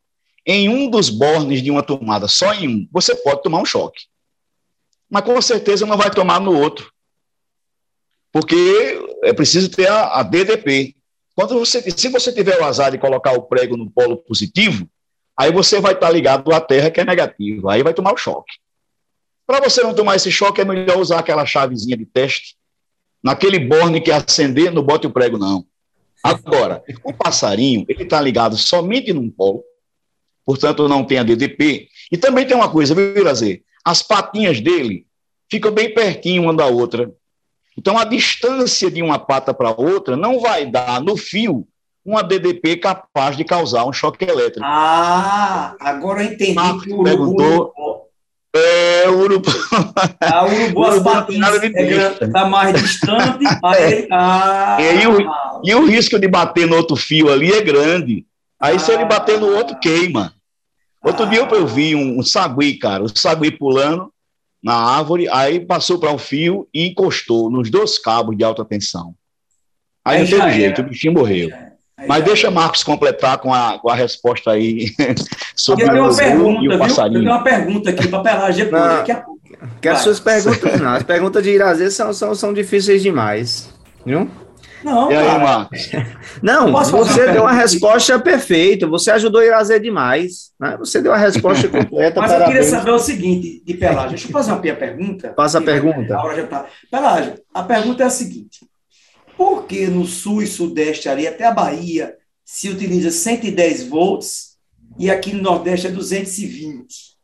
em 0.47 0.69
um 0.69 0.89
dos 0.89 1.11
bornes 1.11 1.61
de 1.61 1.73
uma 1.73 1.83
tomada, 1.83 2.29
só 2.29 2.55
em 2.55 2.69
um, 2.69 2.89
você 2.93 3.17
pode 3.17 3.43
tomar 3.43 3.61
um 3.61 3.65
choque. 3.65 4.05
Mas 5.11 5.25
com 5.25 5.43
certeza 5.43 5.85
não 5.85 5.97
vai 5.97 6.09
tomar 6.09 6.39
no 6.39 6.57
outro. 6.57 6.93
Porque 8.31 8.55
é 9.25 9.33
preciso 9.33 9.73
ter 9.73 9.89
a, 9.89 10.21
a 10.21 10.23
DDP, 10.23 10.95
quando 11.35 11.59
você, 11.59 11.83
se 11.91 12.09
você 12.09 12.33
tiver 12.33 12.61
o 12.61 12.65
azar 12.65 12.93
de 12.93 12.99
colocar 12.99 13.33
o 13.33 13.43
prego 13.43 13.77
no 13.77 13.91
polo 13.91 14.19
positivo, 14.19 14.89
aí 15.37 15.51
você 15.51 15.81
vai 15.81 15.95
estar 15.95 16.11
ligado 16.11 16.55
à 16.55 16.61
Terra 16.61 16.93
que 16.93 17.01
é 17.01 17.05
negativo, 17.05 17.69
aí 17.69 17.83
vai 17.83 17.93
tomar 17.93 18.13
o 18.13 18.17
choque. 18.17 18.53
Para 19.45 19.69
você 19.69 19.83
não 19.83 19.93
tomar 19.93 20.15
esse 20.15 20.31
choque, 20.31 20.61
é 20.61 20.65
melhor 20.65 20.99
usar 20.99 21.19
aquela 21.19 21.45
chavezinha 21.45 21.97
de 21.97 22.07
teste. 22.07 22.57
Naquele 23.21 23.59
borne 23.59 24.01
que 24.01 24.13
acender, 24.13 24.71
não 24.71 24.85
bote 24.85 25.05
o 25.05 25.11
prego, 25.11 25.37
não. 25.37 25.67
Agora, 26.31 26.83
o 27.05 27.13
passarinho, 27.13 27.85
ele 27.89 28.03
está 28.03 28.21
ligado 28.21 28.57
somente 28.57 29.13
num 29.13 29.31
polo, 29.31 29.63
portanto, 30.45 30.89
não 30.89 31.05
tem 31.05 31.19
a 31.19 31.23
DDP. 31.23 31.89
E 32.11 32.17
também 32.17 32.47
tem 32.47 32.57
uma 32.57 32.71
coisa, 32.71 32.95
viu, 32.95 33.17
Irazer? 33.17 33.63
As 33.85 34.03
patinhas 34.03 34.61
dele 34.61 35.07
ficam 35.51 35.71
bem 35.71 35.93
pertinho 35.93 36.43
uma 36.43 36.55
da 36.55 36.67
outra. 36.67 37.11
Então, 37.77 37.97
a 37.97 38.05
distância 38.05 38.91
de 38.91 39.03
uma 39.03 39.19
pata 39.19 39.55
para 39.55 39.71
outra 39.71 40.17
não 40.17 40.41
vai 40.41 40.67
dar 40.67 41.01
no 41.01 41.17
fio 41.17 41.67
uma 42.05 42.23
DDP 42.23 42.77
capaz 42.79 43.37
de 43.37 43.45
causar 43.45 43.85
um 43.85 43.93
choque 43.93 44.25
elétrico. 44.25 44.65
Ah, 44.65 45.77
agora 45.79 46.25
eu 46.25 46.33
entendi 46.33 46.55
Marcos. 46.55 46.87
Perguntou, 47.05 47.73
é, 48.59 49.09
o 49.09 49.19
urubu... 49.19 49.51
Ah, 50.21 50.45
o 50.45 50.53
urubu, 50.53 50.85
as 50.85 51.03
patinhas 51.03 51.63
está 51.63 52.41
é, 52.41 52.49
mais 52.49 52.81
distante. 52.81 53.45
Aí, 53.65 54.09
ah, 54.11 54.77
e, 54.81 55.07
o, 55.07 55.31
e 55.65 55.75
o 55.75 55.87
risco 55.87 56.19
de 56.19 56.29
bater 56.29 56.67
no 56.67 56.77
outro 56.77 56.97
fio 56.97 57.33
ali 57.33 57.53
é 57.53 57.61
grande. 57.61 58.27
Aí, 58.61 58.77
ah, 58.77 58.79
se 58.79 58.93
ele 58.93 59.05
bater 59.05 59.39
no 59.39 59.55
outro, 59.55 59.79
queima. 59.79 60.35
Outro 61.03 61.25
ah, 61.25 61.29
dia 61.29 61.41
eu 61.41 61.67
vi 61.67 61.95
um, 61.95 62.19
um 62.19 62.23
sagui, 62.23 62.75
cara, 62.75 63.03
o 63.03 63.19
sagui 63.19 63.51
pulando, 63.51 64.13
na 64.63 64.75
árvore, 64.75 65.29
aí 65.29 65.61
passou 65.61 65.99
para 65.99 66.11
o 66.11 66.15
um 66.15 66.19
fio 66.19 66.69
e 66.75 66.87
encostou 66.87 67.51
nos 67.51 67.71
dois 67.71 67.99
cabos 67.99 68.37
de 68.37 68.45
alta 68.45 68.65
tensão. 68.65 69.15
Aí, 70.05 70.19
aí 70.19 70.31
não 70.31 70.39
teve 70.39 70.53
jeito, 70.53 70.81
o 70.81 70.85
bichinho 70.85 71.15
morreu. 71.15 71.51
Mas 72.07 72.25
deixa 72.25 72.51
Marcos 72.51 72.83
completar 72.83 73.39
com 73.39 73.53
a, 73.53 73.79
com 73.79 73.89
a 73.91 73.95
resposta 73.95 74.53
aí 74.53 74.87
sobre 75.57 75.85
eu 75.85 75.91
tenho 75.91 76.03
uma 76.05 76.13
o 76.13 76.17
pergunta, 76.17 76.63
e 76.63 76.69
o 76.69 76.71
viu? 76.71 76.79
passarinho. 76.79 77.19
Eu 77.19 77.23
tenho 77.23 77.33
uma 77.33 77.43
pergunta 77.45 77.91
aqui 77.91 78.09
para 78.09 78.23
Pelagem 78.23 78.71
daqui 78.71 79.13
a 79.13 79.17
pouco. 79.17 79.39
Que 79.81 79.89
as 79.89 80.01
suas 80.01 80.21
perguntas, 80.21 80.81
não. 80.81 80.91
As 80.93 81.03
perguntas 81.03 81.43
de 81.43 81.51
Irazê 81.51 81.91
são, 81.91 82.13
são, 82.13 82.35
são 82.35 82.53
difíceis 82.53 83.03
demais. 83.03 83.69
Viu? 84.07 84.31
Não, 84.85 85.11
E 85.11 85.17
aí, 85.17 85.27
cara. 85.27 85.39
Marcos? 85.41 85.91
Não, 86.41 86.73
você 86.73 87.33
deu 87.33 87.43
uma 87.43 87.53
resposta 87.53 88.19
perfeita. 88.19 88.87
Você 88.87 89.11
ajudou 89.11 89.43
Irazê 89.43 89.81
demais. 89.81 90.53
Né? 90.61 90.77
Você 90.79 91.03
deu 91.03 91.13
a 91.13 91.17
resposta 91.17 91.67
completa. 91.69 92.21
Mas 92.21 92.33
eu 92.33 92.45
queria 92.45 92.63
saber 92.63 92.91
o 92.93 92.99
seguinte, 92.99 93.61
de 93.65 93.75
Pelagem. 93.75 94.11
Deixa 94.11 94.29
eu 94.29 94.33
fazer 94.33 94.53
uma 94.53 94.61
pergunta. 94.61 95.33
Faça 95.37 95.59
a 95.59 95.63
pergunta. 95.63 96.17
A 96.17 96.23
hora 96.23 96.37
já 96.37 96.47
tá. 96.47 96.67
Pelagem, 96.91 97.35
a 97.53 97.63
pergunta 97.65 98.05
é 98.05 98.07
a 98.07 98.11
seguinte: 98.11 98.61
por 99.39 99.67
que 99.67 99.87
no 99.87 100.05
sul 100.05 100.43
e 100.43 100.47
sudeste 100.49 101.09
ali, 101.09 101.25
até 101.25 101.45
a 101.45 101.53
Bahia, 101.53 102.17
se 102.45 102.69
utiliza 102.69 103.13
110 103.13 103.87
volts 103.87 104.59
e 104.99 105.09
aqui 105.09 105.33
no 105.33 105.41
Nordeste 105.41 105.87
é 105.87 105.91
220? 105.91 107.17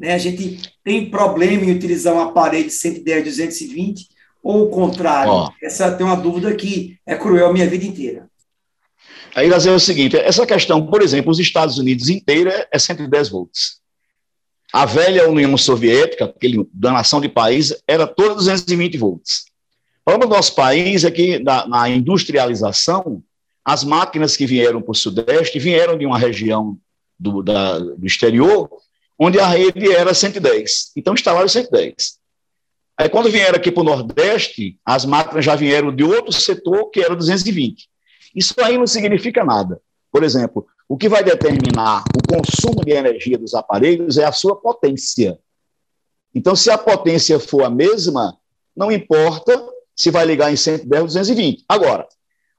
Né? 0.00 0.14
A 0.14 0.18
gente 0.18 0.72
tem 0.82 1.10
problema 1.10 1.64
em 1.64 1.72
utilizar 1.72 2.14
um 2.14 2.20
aparelho 2.20 2.64
de 2.64 2.72
110, 2.72 3.24
220 3.24 4.08
ou 4.42 4.64
o 4.64 4.70
contrário? 4.70 5.30
Ó. 5.30 5.50
Essa 5.62 5.92
tem 5.92 6.06
uma 6.06 6.16
dúvida 6.16 6.54
que 6.54 6.96
é 7.04 7.14
cruel 7.14 7.48
a 7.48 7.52
minha 7.52 7.68
vida 7.68 7.84
inteira. 7.84 8.30
Aí, 9.34 9.46
Brasil, 9.48 9.72
é 9.72 9.76
o 9.76 9.80
seguinte: 9.80 10.16
essa 10.16 10.46
questão, 10.46 10.86
por 10.86 11.02
exemplo, 11.02 11.30
os 11.30 11.38
Estados 11.38 11.76
Unidos 11.76 12.08
inteira 12.08 12.66
é 12.72 12.78
110 12.78 13.28
volts. 13.28 13.78
A 14.72 14.86
velha 14.86 15.28
União 15.28 15.54
Soviética, 15.58 16.24
aquele, 16.24 16.66
da 16.72 16.92
nação 16.92 17.20
de 17.20 17.28
país, 17.28 17.74
era 17.86 18.06
toda 18.06 18.36
220 18.36 18.96
volts. 18.96 19.47
Problema 20.08 20.26
do 20.26 20.36
nosso 20.36 20.54
país 20.54 21.04
é 21.04 21.10
que, 21.10 21.38
na, 21.38 21.68
na 21.68 21.86
industrialização, 21.86 23.22
as 23.62 23.84
máquinas 23.84 24.38
que 24.38 24.46
vieram 24.46 24.80
para 24.80 24.92
o 24.92 24.94
Sudeste 24.94 25.58
vieram 25.58 25.98
de 25.98 26.06
uma 26.06 26.18
região 26.18 26.78
do, 27.20 27.42
da- 27.42 27.78
do 27.78 28.06
exterior, 28.06 28.70
onde 29.18 29.38
a 29.38 29.46
rede 29.46 29.92
era 29.92 30.14
110. 30.14 30.92
Então, 30.96 31.12
instalaram 31.12 31.46
110. 31.46 31.94
Aí, 32.96 33.10
quando 33.10 33.30
vieram 33.30 33.56
aqui 33.56 33.70
para 33.70 33.82
o 33.82 33.84
Nordeste, 33.84 34.78
as 34.82 35.04
máquinas 35.04 35.44
já 35.44 35.54
vieram 35.54 35.94
de 35.94 36.04
outro 36.04 36.32
setor, 36.32 36.88
que 36.88 37.00
era 37.00 37.14
220. 37.14 37.86
Isso 38.34 38.54
aí 38.62 38.78
não 38.78 38.86
significa 38.86 39.44
nada. 39.44 39.78
Por 40.10 40.24
exemplo, 40.24 40.66
o 40.88 40.96
que 40.96 41.10
vai 41.10 41.22
determinar 41.22 42.02
o 42.16 42.34
consumo 42.34 42.82
de 42.82 42.92
energia 42.92 43.36
dos 43.36 43.52
aparelhos 43.52 44.16
é 44.16 44.24
a 44.24 44.32
sua 44.32 44.56
potência. 44.56 45.38
Então, 46.34 46.56
se 46.56 46.70
a 46.70 46.78
potência 46.78 47.38
for 47.38 47.62
a 47.64 47.68
mesma, 47.68 48.38
não 48.74 48.90
importa 48.90 49.76
se 49.98 50.12
vai 50.12 50.24
ligar 50.24 50.52
em 50.52 50.56
110 50.56 51.00
ou 51.00 51.06
220. 51.08 51.64
Agora, 51.68 52.06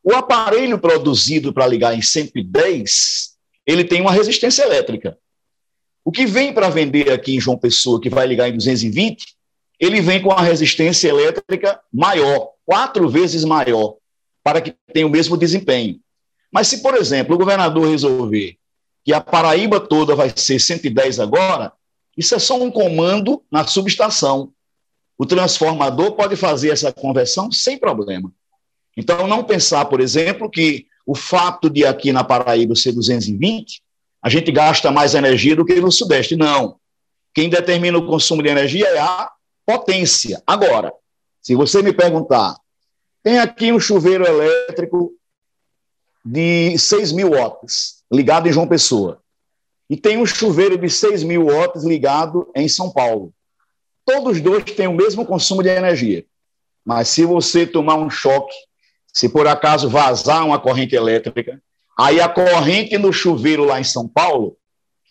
o 0.03 0.13
aparelho 0.13 0.77
produzido 0.77 1.53
para 1.53 1.65
ligar 1.65 1.97
em 1.97 2.01
110, 2.01 3.29
ele 3.65 3.85
tem 3.85 4.01
uma 4.01 4.11
resistência 4.11 4.63
elétrica. 4.63 5.17
O 6.03 6.11
que 6.11 6.25
vem 6.25 6.53
para 6.53 6.69
vender 6.69 7.09
aqui 7.11 7.35
em 7.35 7.39
João 7.39 7.57
Pessoa, 7.57 8.01
que 8.01 8.09
vai 8.09 8.27
ligar 8.27 8.49
em 8.49 8.57
220, 8.57 9.37
ele 9.79 10.01
vem 10.01 10.21
com 10.21 10.29
uma 10.29 10.41
resistência 10.41 11.07
elétrica 11.07 11.79
maior, 11.93 12.49
quatro 12.65 13.07
vezes 13.07 13.45
maior, 13.45 13.95
para 14.43 14.59
que 14.59 14.75
tenha 14.93 15.07
o 15.07 15.09
mesmo 15.09 15.37
desempenho. 15.37 15.97
Mas 16.51 16.67
se, 16.67 16.81
por 16.81 16.95
exemplo, 16.95 17.35
o 17.35 17.37
governador 17.37 17.87
resolver 17.87 18.57
que 19.05 19.13
a 19.13 19.21
Paraíba 19.21 19.79
toda 19.79 20.13
vai 20.13 20.33
ser 20.35 20.59
110 20.59 21.21
agora, 21.21 21.71
isso 22.17 22.35
é 22.35 22.39
só 22.39 22.61
um 22.61 22.69
comando 22.69 23.41
na 23.49 23.65
subestação. 23.65 24.51
O 25.19 25.25
transformador 25.25 26.13
pode 26.13 26.37
fazer 26.37 26.69
essa 26.69 26.93
conversão 26.93 27.51
sem 27.51 27.77
problema. 27.77 28.31
Então, 28.95 29.27
não 29.27 29.43
pensar, 29.43 29.83
por 29.85 29.99
exemplo, 29.99 30.49
que 30.49 30.87
o 31.05 31.13
fato 31.13 31.69
de 31.69 31.85
aqui 31.85 32.13
na 32.13 32.23
Paraíba 32.23 32.73
ser 32.73 32.93
220, 32.93 33.81
a 34.21 34.29
gente 34.29 34.49
gasta 34.49 34.89
mais 34.91 35.15
energia 35.15 35.57
do 35.57 35.65
que 35.65 35.75
no 35.75 35.91
Sudeste. 35.91 36.37
Não. 36.37 36.77
Quem 37.33 37.49
determina 37.49 37.97
o 37.97 38.07
consumo 38.07 38.41
de 38.41 38.47
energia 38.47 38.87
é 38.87 38.99
a 38.99 39.29
potência. 39.65 40.41
Agora, 40.47 40.93
se 41.41 41.53
você 41.53 41.81
me 41.81 41.91
perguntar, 41.91 42.55
tem 43.21 43.39
aqui 43.39 43.73
um 43.73 43.79
chuveiro 43.79 44.25
elétrico 44.25 45.11
de 46.23 46.77
6 46.77 47.11
mil 47.11 47.31
watts 47.31 48.03
ligado 48.09 48.47
em 48.47 48.53
João 48.53 48.67
Pessoa. 48.67 49.21
E 49.89 49.97
tem 49.97 50.17
um 50.17 50.25
chuveiro 50.25 50.77
de 50.77 50.89
6 50.89 51.23
mil 51.23 51.47
watts 51.47 51.83
ligado 51.83 52.49
em 52.55 52.69
São 52.69 52.89
Paulo. 52.89 53.33
Todos 54.05 54.41
dois 54.41 54.63
têm 54.63 54.87
o 54.87 54.93
mesmo 54.93 55.25
consumo 55.25 55.61
de 55.61 55.69
energia. 55.69 56.25
Mas 56.85 57.09
se 57.09 57.25
você 57.25 57.67
tomar 57.67 57.95
um 57.95 58.09
choque, 58.09 58.55
se 59.13 59.29
por 59.29 59.47
acaso 59.47 59.89
vazar 59.89 60.45
uma 60.45 60.59
corrente 60.59 60.95
elétrica, 60.95 61.61
aí 61.97 62.19
a 62.19 62.27
corrente 62.27 62.97
no 62.97 63.11
chuveiro 63.11 63.65
lá 63.65 63.79
em 63.79 63.83
São 63.83 64.07
Paulo 64.07 64.57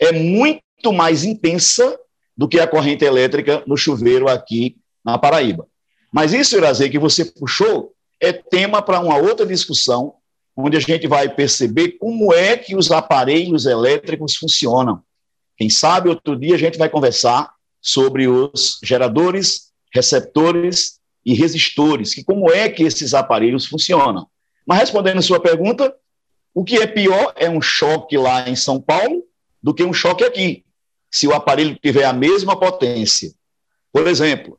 é 0.01 0.13
muito 0.13 0.93
mais 0.93 1.25
intensa 1.25 1.99
do 2.37 2.49
que 2.49 2.61
a 2.61 2.67
corrente 2.67 3.05
elétrica 3.05 3.63
no 3.67 3.77
chuveiro 3.77 4.29
aqui 4.29 4.77
na 5.05 5.19
Paraíba. 5.19 5.67
Mas 6.13 6.33
isso, 6.33 6.57
Irazê, 6.57 6.89
que 6.89 6.99
você 6.99 7.25
puxou, 7.25 7.93
é 8.21 8.33
tema 8.33 8.81
para 8.81 9.01
uma 9.01 9.17
outra 9.17 9.45
discussão, 9.45 10.15
onde 10.57 10.77
a 10.77 10.81
gente 10.81 11.07
vai 11.07 11.29
perceber 11.29 11.93
como 11.99 12.33
é 12.33 12.57
que 12.57 12.75
os 12.75 12.91
aparelhos 12.91 13.67
elétricos 13.67 14.37
funcionam. 14.37 15.03
Quem 15.57 15.69
sabe 15.69 16.09
outro 16.09 16.37
dia 16.37 16.55
a 16.55 16.59
gente 16.59 16.79
vai 16.79 16.89
conversar 16.89 17.53
sobre 17.81 18.29
os 18.29 18.79
geradores, 18.83 19.73
receptores 19.93 20.99
e 21.25 21.35
resistores, 21.35 22.15
que 22.15 22.25
como 22.25 22.51
é 22.51 22.69
que 22.69 22.83
esses 22.83 23.15
aparelhos 23.15 23.67
funcionam. 23.67 24.27
Mas 24.67 24.81
respondendo 24.81 25.19
a 25.19 25.23
sua 25.23 25.41
pergunta, 25.41 25.95
o 26.55 26.65
que 26.65 26.77
é 26.77 26.87
pior 26.87 27.33
é 27.37 27.49
um 27.49 27.61
choque 27.61 28.17
lá 28.19 28.49
em 28.49 28.57
São 28.57 28.81
Paulo 28.81 29.25
do 29.63 29.75
que 29.75 29.85
um 29.85 29.93
choque 29.93 30.25
aqui, 30.25 30.65
se 31.11 31.27
o 31.27 31.35
aparelho 31.35 31.79
tiver 31.83 32.05
a 32.05 32.13
mesma 32.13 32.59
potência. 32.59 33.33
Por 33.93 34.07
exemplo, 34.07 34.59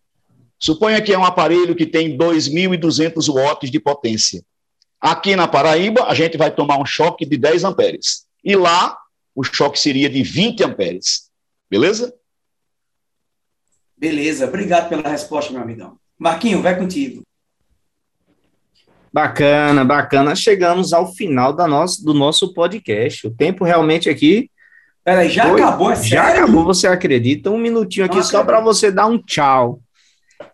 suponha 0.57 1.01
que 1.01 1.13
é 1.13 1.17
um 1.17 1.25
aparelho 1.25 1.75
que 1.75 1.85
tem 1.85 2.17
2.200 2.17 3.33
watts 3.33 3.69
de 3.69 3.79
potência. 3.79 4.43
Aqui 4.99 5.35
na 5.35 5.47
Paraíba, 5.47 6.03
a 6.05 6.13
gente 6.13 6.37
vai 6.37 6.51
tomar 6.51 6.77
um 6.77 6.85
choque 6.85 7.25
de 7.25 7.37
10 7.37 7.63
amperes. 7.63 8.25
E 8.43 8.55
lá, 8.55 8.97
o 9.33 9.43
choque 9.43 9.79
seria 9.79 10.09
de 10.09 10.21
20 10.21 10.63
amperes. 10.63 11.29
Beleza? 11.69 12.13
Beleza, 13.99 14.45
obrigado 14.45 14.87
pela 14.87 15.09
resposta, 15.09 15.51
meu 15.51 15.61
amigão. 15.61 15.97
Marquinho, 16.17 16.61
vai 16.61 16.77
contigo. 16.77 17.21
Bacana, 19.11 19.83
bacana. 19.83 20.35
Chegamos 20.35 20.93
ao 20.93 21.13
final 21.13 21.51
da 21.51 21.67
nosso, 21.67 22.03
do 22.05 22.13
nosso 22.13 22.53
podcast. 22.53 23.27
O 23.27 23.31
tempo 23.31 23.65
realmente 23.65 24.09
aqui 24.09 24.49
Peraí, 25.03 25.29
já 25.29 25.49
Foi? 25.49 25.59
acabou, 25.59 25.91
é 25.91 25.95
já 25.95 26.23
sério? 26.25 26.43
acabou, 26.43 26.63
você 26.65 26.85
acredita? 26.85 27.49
Um 27.49 27.57
minutinho 27.57 28.05
aqui 28.05 28.17
Não 28.17 28.23
só 28.23 28.43
para 28.43 28.61
você 28.61 28.91
dar 28.91 29.07
um 29.07 29.17
tchau. 29.17 29.79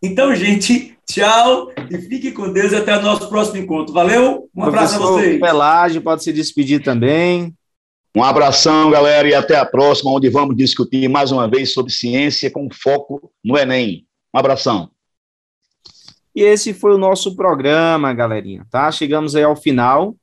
Então, 0.02 0.34
gente, 0.34 0.98
tchau 1.06 1.72
e 1.92 1.98
fique 1.98 2.32
com 2.32 2.54
Deus 2.54 2.74
até 2.74 2.98
o 2.98 3.02
nosso 3.02 3.28
próximo 3.28 3.58
encontro. 3.58 3.94
Valeu, 3.94 4.50
um 4.56 4.64
abraço 4.64 4.96
a 4.96 5.00
vocês. 5.00 5.42
Pelágio 5.42 6.02
pode 6.02 6.24
se 6.24 6.32
despedir 6.32 6.82
também. 6.82 7.54
Um 8.16 8.24
abração, 8.24 8.90
galera, 8.90 9.28
e 9.28 9.34
até 9.34 9.58
a 9.58 9.66
próxima, 9.66 10.10
onde 10.10 10.30
vamos 10.30 10.56
discutir 10.56 11.10
mais 11.10 11.34
uma 11.34 11.50
vez 11.50 11.74
sobre 11.74 11.92
ciência 11.92 12.50
com 12.50 12.70
foco 12.72 13.30
no 13.44 13.58
Enem. 13.58 14.08
Um 14.34 14.40
abração. 14.40 14.90
E 16.34 16.42
esse 16.42 16.74
foi 16.74 16.94
o 16.94 16.98
nosso 16.98 17.36
programa, 17.36 18.14
galerinha, 18.14 18.66
tá? 18.72 18.90
Chegamos 18.90 19.36
aí 19.36 19.44
ao 19.44 19.58
final, 19.58 20.16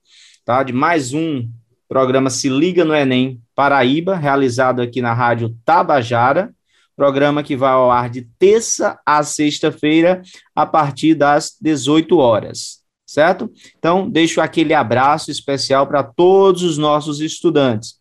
tá? 0.43 0.62
De 0.62 0.72
mais 0.72 1.12
um 1.12 1.47
programa 1.86 2.30
Se 2.30 2.49
Liga 2.49 2.82
no 2.82 2.95
Enem 2.95 3.43
Paraíba, 3.55 4.16
realizado 4.16 4.80
aqui 4.80 5.03
na 5.03 5.12
Rádio 5.12 5.55
Tabajara, 5.62 6.51
programa 6.97 7.43
que 7.43 7.55
vai 7.55 7.72
ao 7.72 7.90
ar 7.90 8.09
de 8.09 8.22
terça 8.38 8.99
a 9.05 9.22
sexta-feira, 9.22 10.22
a 10.57 10.64
partir 10.64 11.14
das 11.14 11.59
18 11.61 12.16
horas, 12.16 12.81
certo? 13.12 13.50
Então, 13.78 14.08
deixo 14.08 14.40
aquele 14.40 14.72
abraço 14.72 15.30
especial 15.30 15.86
para 15.86 16.02
todos 16.02 16.62
os 16.62 16.78
nossos 16.78 17.20
estudantes. 17.20 17.96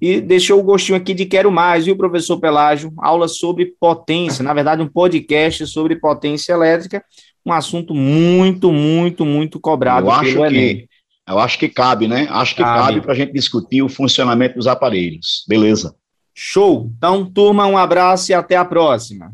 E 0.00 0.20
deixou 0.20 0.60
o 0.60 0.62
gostinho 0.62 0.96
aqui 0.96 1.12
de 1.12 1.26
quero 1.26 1.50
mais, 1.50 1.84
viu, 1.86 1.96
professor 1.96 2.38
Pelágio? 2.38 2.92
Aula 2.98 3.26
sobre 3.26 3.74
potência, 3.78 4.44
na 4.44 4.54
verdade, 4.54 4.80
um 4.80 4.88
podcast 4.88 5.66
sobre 5.66 5.96
potência 5.96 6.52
elétrica, 6.52 7.04
um 7.44 7.52
assunto 7.52 7.94
muito, 7.94 8.72
muito, 8.72 9.26
muito 9.26 9.58
cobrado 9.58 10.06
Eu 10.06 10.12
acho 10.12 10.32
pelo 10.32 10.46
Enem. 10.46 10.76
que, 10.76 10.88
eu 11.28 11.38
acho 11.38 11.58
que 11.58 11.68
cabe, 11.68 12.06
né? 12.06 12.28
Acho 12.30 12.54
que 12.54 12.62
Cabe. 12.62 12.78
cabe 12.78 13.00
para 13.00 13.12
a 13.12 13.16
gente 13.16 13.32
discutir 13.32 13.82
o 13.82 13.88
funcionamento 13.88 14.54
dos 14.54 14.68
aparelhos. 14.68 15.44
Beleza. 15.48 15.94
Show! 16.32 16.90
Então, 16.96 17.24
turma, 17.30 17.66
um 17.66 17.76
abraço 17.76 18.30
e 18.30 18.34
até 18.34 18.56
a 18.56 18.64
próxima. 18.64 19.32